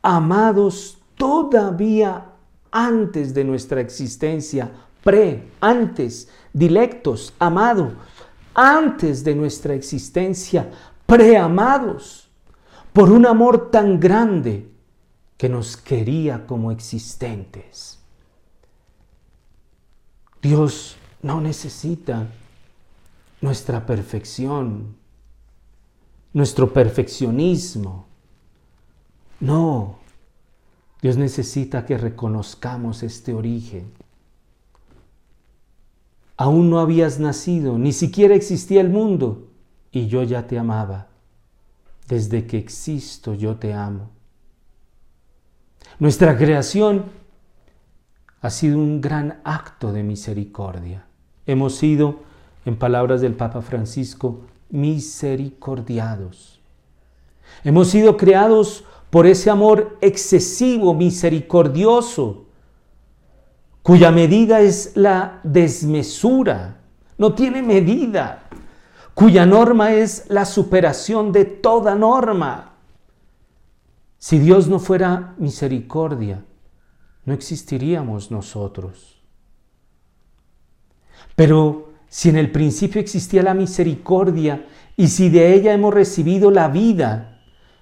amados 0.00 0.96
todavía 1.14 2.24
antes 2.70 3.34
de 3.34 3.44
nuestra 3.44 3.82
existencia, 3.82 4.72
pre, 5.04 5.46
antes, 5.60 6.30
dilectos, 6.54 7.34
amados, 7.38 7.92
antes 8.54 9.22
de 9.24 9.34
nuestra 9.34 9.74
existencia, 9.74 10.70
preamados, 11.04 12.30
por 12.94 13.12
un 13.12 13.26
amor 13.26 13.70
tan 13.70 14.00
grande 14.00 14.66
que 15.36 15.50
nos 15.50 15.76
quería 15.76 16.46
como 16.46 16.72
existentes. 16.72 17.98
Dios 20.40 20.96
no 21.20 21.42
necesita 21.42 22.26
nuestra 23.42 23.84
perfección, 23.84 24.96
nuestro 26.36 26.70
perfeccionismo. 26.70 28.04
No, 29.40 30.00
Dios 31.00 31.16
necesita 31.16 31.86
que 31.86 31.96
reconozcamos 31.96 33.02
este 33.02 33.32
origen. 33.32 33.90
Aún 36.36 36.68
no 36.68 36.80
habías 36.80 37.18
nacido, 37.18 37.78
ni 37.78 37.94
siquiera 37.94 38.34
existía 38.34 38.82
el 38.82 38.90
mundo, 38.90 39.48
y 39.90 40.08
yo 40.08 40.22
ya 40.24 40.46
te 40.46 40.58
amaba. 40.58 41.06
Desde 42.06 42.46
que 42.46 42.58
existo 42.58 43.32
yo 43.32 43.56
te 43.56 43.72
amo. 43.72 44.10
Nuestra 45.98 46.36
creación 46.36 47.06
ha 48.42 48.50
sido 48.50 48.76
un 48.76 49.00
gran 49.00 49.40
acto 49.42 49.90
de 49.90 50.02
misericordia. 50.02 51.06
Hemos 51.46 51.76
sido 51.76 52.20
en 52.66 52.76
palabras 52.76 53.22
del 53.22 53.32
Papa 53.32 53.62
Francisco, 53.62 54.42
misericordiados. 54.70 56.60
Hemos 57.64 57.88
sido 57.88 58.16
creados 58.16 58.84
por 59.10 59.26
ese 59.26 59.50
amor 59.50 59.98
excesivo, 60.00 60.94
misericordioso, 60.94 62.44
cuya 63.82 64.10
medida 64.10 64.60
es 64.60 64.92
la 64.96 65.40
desmesura, 65.44 66.80
no 67.18 67.34
tiene 67.34 67.62
medida, 67.62 68.48
cuya 69.14 69.46
norma 69.46 69.94
es 69.94 70.26
la 70.28 70.44
superación 70.44 71.32
de 71.32 71.44
toda 71.44 71.94
norma. 71.94 72.72
Si 74.18 74.38
Dios 74.38 74.68
no 74.68 74.78
fuera 74.78 75.34
misericordia, 75.38 76.44
no 77.24 77.32
existiríamos 77.32 78.30
nosotros. 78.30 79.22
Pero 81.34 81.85
si 82.08 82.28
en 82.28 82.36
el 82.36 82.50
principio 82.50 83.00
existía 83.00 83.42
la 83.42 83.54
misericordia 83.54 84.66
y 84.96 85.08
si 85.08 85.28
de 85.28 85.54
ella 85.54 85.72
hemos 85.72 85.92
recibido 85.92 86.50
la 86.50 86.68
vida, 86.68 87.40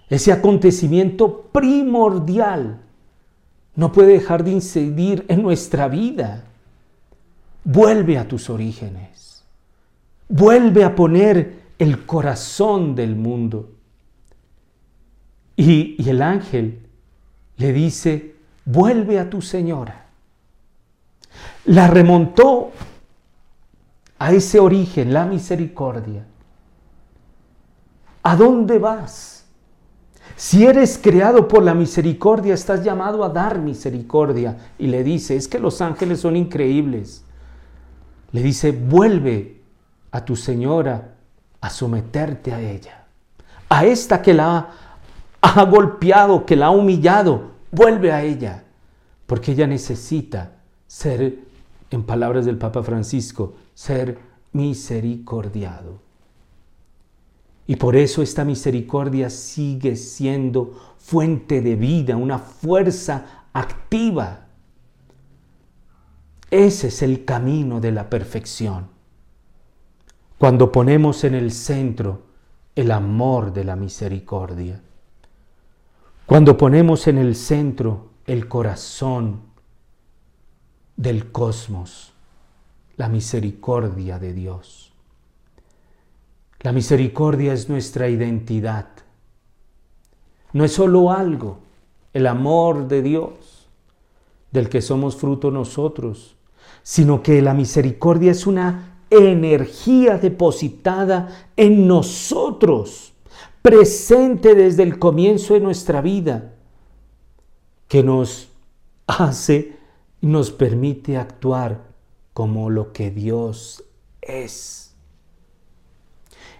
ese 0.08 0.32
acontecimiento 0.32 1.42
primordial 1.52 2.80
no 3.76 3.92
puede 3.92 4.14
dejar 4.14 4.44
de 4.44 4.52
incidir 4.52 5.24
en 5.28 5.42
nuestra 5.42 5.88
vida. 5.88 6.44
Vuelve 7.64 8.18
a 8.18 8.28
tus 8.28 8.50
orígenes. 8.50 9.44
Vuelve 10.28 10.84
a 10.84 10.94
poner 10.94 11.64
el 11.78 12.06
corazón 12.06 12.94
del 12.94 13.16
mundo. 13.16 13.70
Y, 15.56 16.08
el 16.08 16.22
ángel 16.22 16.80
le 17.56 17.72
dice, 17.72 18.34
vuelve 18.64 19.18
a 19.18 19.30
tu 19.30 19.40
señora. 19.40 20.06
La 21.66 21.88
remontó 21.88 22.72
a 24.24 24.32
ese 24.32 24.58
origen, 24.58 25.12
la 25.12 25.26
misericordia. 25.26 26.24
¿A 28.22 28.34
dónde 28.36 28.78
vas? 28.78 29.44
Si 30.34 30.64
eres 30.64 30.96
creado 30.96 31.46
por 31.46 31.62
la 31.62 31.74
misericordia, 31.74 32.54
estás 32.54 32.82
llamado 32.82 33.22
a 33.22 33.28
dar 33.28 33.58
misericordia. 33.58 34.56
Y 34.78 34.86
le 34.86 35.04
dice, 35.04 35.36
es 35.36 35.46
que 35.46 35.58
los 35.58 35.82
ángeles 35.82 36.20
son 36.20 36.36
increíbles. 36.36 37.22
Le 38.32 38.42
dice, 38.42 38.72
vuelve 38.72 39.60
a 40.10 40.24
tu 40.24 40.36
señora 40.36 41.16
a 41.60 41.68
someterte 41.68 42.54
a 42.54 42.62
ella. 42.62 43.04
A 43.68 43.84
esta 43.84 44.22
que 44.22 44.32
la 44.32 44.70
ha 45.42 45.64
golpeado, 45.64 46.46
que 46.46 46.56
la 46.56 46.68
ha 46.68 46.70
humillado, 46.70 47.50
vuelve 47.70 48.10
a 48.10 48.22
ella. 48.22 48.64
Porque 49.26 49.52
ella 49.52 49.66
necesita 49.66 50.52
ser, 50.86 51.40
en 51.90 52.04
palabras 52.04 52.46
del 52.46 52.56
Papa 52.56 52.82
Francisco, 52.82 53.56
ser 53.74 54.18
misericordiado. 54.52 56.00
Y 57.66 57.76
por 57.76 57.96
eso 57.96 58.22
esta 58.22 58.44
misericordia 58.44 59.30
sigue 59.30 59.96
siendo 59.96 60.94
fuente 60.98 61.60
de 61.60 61.76
vida, 61.76 62.16
una 62.16 62.38
fuerza 62.38 63.46
activa. 63.52 64.46
Ese 66.50 66.88
es 66.88 67.02
el 67.02 67.24
camino 67.24 67.80
de 67.80 67.92
la 67.92 68.08
perfección. 68.10 68.88
Cuando 70.38 70.70
ponemos 70.70 71.24
en 71.24 71.34
el 71.34 71.52
centro 71.52 72.22
el 72.74 72.90
amor 72.90 73.52
de 73.52 73.64
la 73.64 73.76
misericordia. 73.76 74.80
Cuando 76.26 76.56
ponemos 76.56 77.06
en 77.06 77.18
el 77.18 77.36
centro 77.36 78.10
el 78.26 78.48
corazón 78.48 79.42
del 80.96 81.30
cosmos, 81.30 82.13
la 82.96 83.08
misericordia 83.08 84.18
de 84.18 84.32
Dios. 84.32 84.92
La 86.60 86.72
misericordia 86.72 87.52
es 87.52 87.68
nuestra 87.68 88.08
identidad. 88.08 88.88
No 90.52 90.64
es 90.64 90.72
solo 90.72 91.10
algo, 91.10 91.58
el 92.12 92.26
amor 92.26 92.88
de 92.88 93.02
Dios, 93.02 93.68
del 94.52 94.68
que 94.68 94.80
somos 94.80 95.16
fruto 95.16 95.50
nosotros, 95.50 96.36
sino 96.82 97.22
que 97.22 97.42
la 97.42 97.54
misericordia 97.54 98.30
es 98.30 98.46
una 98.46 99.00
energía 99.10 100.16
depositada 100.16 101.48
en 101.56 101.86
nosotros, 101.86 103.12
presente 103.60 104.54
desde 104.54 104.84
el 104.84 104.98
comienzo 104.98 105.54
de 105.54 105.60
nuestra 105.60 106.00
vida, 106.00 106.52
que 107.88 108.02
nos 108.02 108.48
hace 109.06 109.76
y 110.20 110.26
nos 110.26 110.50
permite 110.50 111.16
actuar 111.16 111.93
como 112.34 112.68
lo 112.68 112.92
que 112.92 113.10
Dios 113.10 113.84
es. 114.20 114.94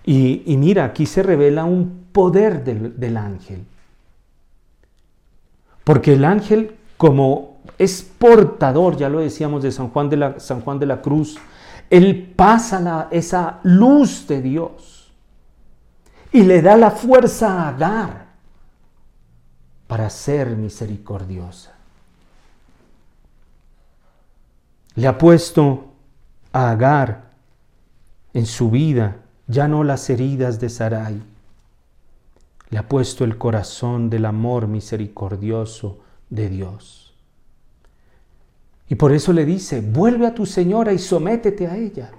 Y, 0.07 0.43
mira, 0.59 0.85
aquí 0.85 1.07
se 1.07 1.23
revela 1.23 1.65
un 1.65 2.07
poder 2.13 2.63
del, 2.63 3.17
ángel. 3.17 3.65
Porque 5.83 6.15
el 6.15 6.25
ángel, 6.25 6.77
como 6.97 7.59
es 7.79 8.03
portador, 8.03 8.97
ya 8.97 9.09
lo 9.09 9.21
decíamos 9.21 9.63
de 9.63 9.73
San 9.73 9.91
Juan 9.91 10.09
de 10.09 10.17
la, 10.17 10.41
San 10.41 10.61
Juan 10.61 10.79
de 10.79 10.87
la 10.87 11.03
Cruz, 11.03 11.39
él 11.91 12.33
pasa 12.37 13.09
esa 13.11 13.61
luz 13.63 14.27
de 14.29 14.43
Dios 14.43 15.13
y 16.33 16.43
le 16.43 16.63
da 16.63 16.77
la 16.77 16.91
fuerza 16.91 17.69
a 17.69 17.73
dar 17.73 18.27
para 19.87 20.11
ser 20.11 20.57
misericordiosa. 20.57 21.74
Le 24.97 25.07
ha 25.07 25.19
puesto 25.19 25.93
a 26.53 26.71
Agar 26.71 27.31
en 28.33 28.47
su 28.47 28.71
vida 28.71 29.17
ya 29.47 29.69
no 29.69 29.85
las 29.85 30.09
heridas 30.11 30.61
de 30.61 30.69
Sarai. 30.69 31.23
Le 32.71 32.79
ha 32.79 32.89
puesto 32.89 33.25
el 33.25 33.39
corazón 33.39 34.11
del 34.11 34.25
amor 34.25 34.67
misericordioso 34.67 36.01
de 36.31 36.49
Dios. 36.49 37.15
Y 38.89 38.97
por 38.97 39.13
eso 39.13 39.33
le 39.33 39.45
dice, 39.45 39.81
vuelve 39.81 40.27
a 40.27 40.35
tu 40.35 40.47
señora 40.47 40.93
y 40.93 40.99
sométete 40.99 41.67
a 41.67 41.77
ella, 41.77 42.11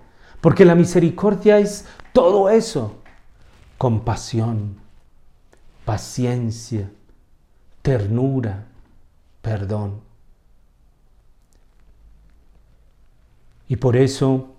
porque 0.42 0.66
la 0.66 0.76
misericordia 0.76 1.60
es 1.60 1.86
todo 2.12 2.50
eso, 2.50 2.96
compasión, 3.78 4.78
paciencia, 5.84 6.90
ternura, 7.82 8.66
perdón. 9.42 10.02
Y 13.68 13.78
por 13.78 13.96
eso 13.96 14.56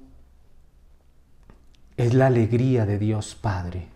es 1.97 2.13
la 2.13 2.27
alegría 2.27 2.85
de 2.85 2.99
Dios 2.99 3.35
Padre, 3.35 3.89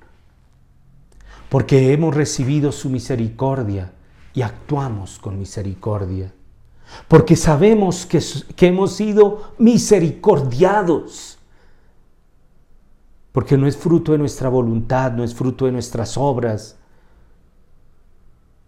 porque 1.48 1.92
hemos 1.92 2.14
recibido 2.14 2.72
su 2.72 2.88
misericordia 2.88 3.92
y 4.32 4.42
actuamos 4.42 5.18
con 5.18 5.38
misericordia, 5.38 6.32
porque 7.08 7.36
sabemos 7.36 8.06
que, 8.06 8.22
que 8.54 8.68
hemos 8.68 8.94
sido 8.94 9.54
misericordiados, 9.58 11.38
porque 13.32 13.56
no 13.56 13.66
es 13.66 13.76
fruto 13.76 14.12
de 14.12 14.18
nuestra 14.18 14.48
voluntad, 14.48 15.12
no 15.12 15.22
es 15.22 15.34
fruto 15.34 15.66
de 15.66 15.72
nuestras 15.72 16.16
obras, 16.16 16.76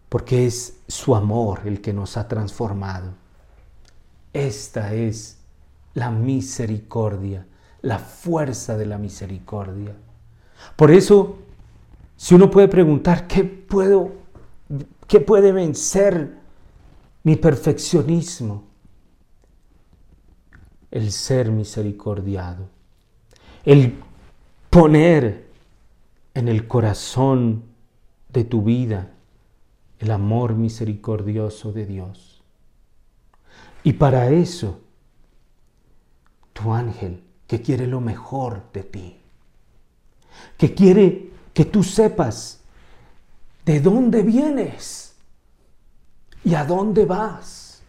porque 0.09 0.47
es 0.47 0.77
su 0.89 1.17
amor 1.17 1.63
el 1.65 1.81
que 1.81 1.93
nos 1.93 2.17
ha 2.17 2.29
transformado. 2.29 3.15
Esta 4.33 4.93
es 4.93 5.42
la 5.95 6.11
misericordia 6.11 7.47
la 7.83 7.99
fuerza 7.99 8.77
de 8.79 8.87
la 8.87 8.97
misericordia. 8.97 9.95
Por 10.77 10.91
eso, 10.91 11.39
si 12.17 12.35
uno 12.35 12.51
puede 12.51 12.69
preguntar, 12.69 13.27
¿qué 13.27 13.45
puedo, 13.45 14.13
qué 15.07 15.21
puede 15.21 15.53
vencer 15.53 16.37
mi 17.25 17.37
perfeccionismo? 17.37 18.65
El 20.91 21.11
ser 21.11 21.51
misericordiado, 21.51 22.69
el 23.65 23.99
poner 24.71 25.47
en 26.35 26.49
el 26.49 26.69
corazón 26.69 27.65
de 28.29 28.45
tu 28.45 28.63
vida 28.63 29.11
el 29.99 30.11
amor 30.11 30.55
misericordioso 30.55 31.73
de 31.73 31.87
Dios. 31.87 32.43
Y 33.85 33.95
para 33.95 34.31
eso, 34.31 34.82
tu 36.53 36.73
ángel 36.73 37.23
que 37.47 37.61
quiere 37.63 37.87
lo 37.87 38.01
mejor 38.01 38.65
de 38.73 38.83
ti, 38.83 39.21
que 40.57 40.75
quiere 40.75 41.31
que 41.53 41.65
tú 41.65 41.83
sepas 41.83 42.61
de 43.65 43.81
dónde 43.81 44.23
vienes 44.23 45.15
y 46.45 46.55
a 46.55 46.65
dónde 46.65 47.05
vas. 47.05 47.83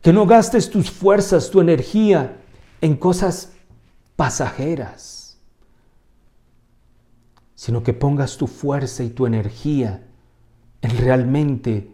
Que 0.00 0.12
no 0.12 0.26
gastes 0.26 0.70
tus 0.70 0.90
fuerzas, 0.90 1.50
tu 1.50 1.60
energía 1.60 2.40
en 2.80 2.96
cosas 2.96 3.52
pasajeras, 4.16 5.38
sino 7.54 7.82
que 7.82 7.92
pongas 7.92 8.36
tu 8.36 8.48
fuerza 8.48 9.04
y 9.04 9.10
tu 9.10 9.26
energía 9.26 10.04
en 10.80 10.98
realmente 10.98 11.92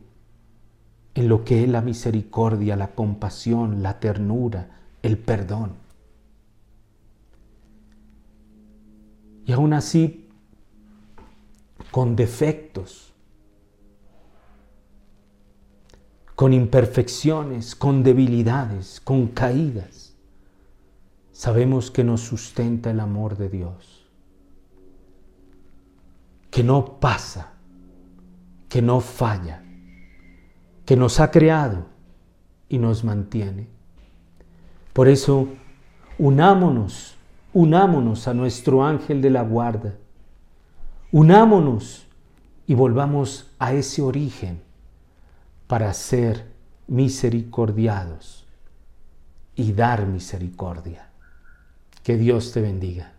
en 1.15 1.29
lo 1.29 1.45
que 1.45 1.65
es 1.65 1.69
la 1.69 1.83
misericordia, 1.83 2.77
la 2.77 2.95
compasión, 2.95 3.83
la 3.83 4.01
ternura, 4.01 4.78
el 5.03 5.19
perdón. 5.19 5.89
y 9.49 9.53
aún 9.53 9.73
así 9.73 10.29
con 11.91 12.15
defectos, 12.17 13.15
con 16.35 16.53
imperfecciones, 16.53 17.75
con 17.75 18.03
debilidades, 18.03 19.01
con 19.01 19.29
caídas, 19.29 20.15
sabemos 21.33 21.91
que 21.91 22.05
nos 22.05 22.21
sustenta 22.21 22.91
el 22.91 23.01
amor 23.01 23.39
de 23.39 23.49
Dios, 23.49 24.07
que 26.51 26.63
no 26.63 27.01
pasa, 27.01 27.55
que 28.69 28.83
no 28.83 29.01
falla, 29.01 29.65
que 30.85 30.95
nos 30.95 31.21
ha 31.21 31.31
creado 31.31 31.87
y 32.69 32.77
nos 32.77 33.03
mantiene. 33.03 33.78
Por 34.99 35.07
eso, 35.07 35.47
unámonos, 36.19 37.17
unámonos 37.53 38.27
a 38.27 38.35
nuestro 38.35 38.85
ángel 38.85 39.23
de 39.23 39.31
la 39.31 39.43
guarda 39.43 39.95
Unámonos 41.13 42.09
y 42.67 42.75
volvamos 42.75 43.55
a 43.61 43.75
ese 43.75 44.03
origen 44.03 44.61
para 45.69 45.95
ser 45.95 46.47
misericordiados 46.89 48.45
y 49.55 49.73
dar 49.73 50.05
misericordia. 50.05 51.11
Que 52.03 52.17
Dios 52.17 52.51
te 52.51 52.61
bendiga. 52.61 53.13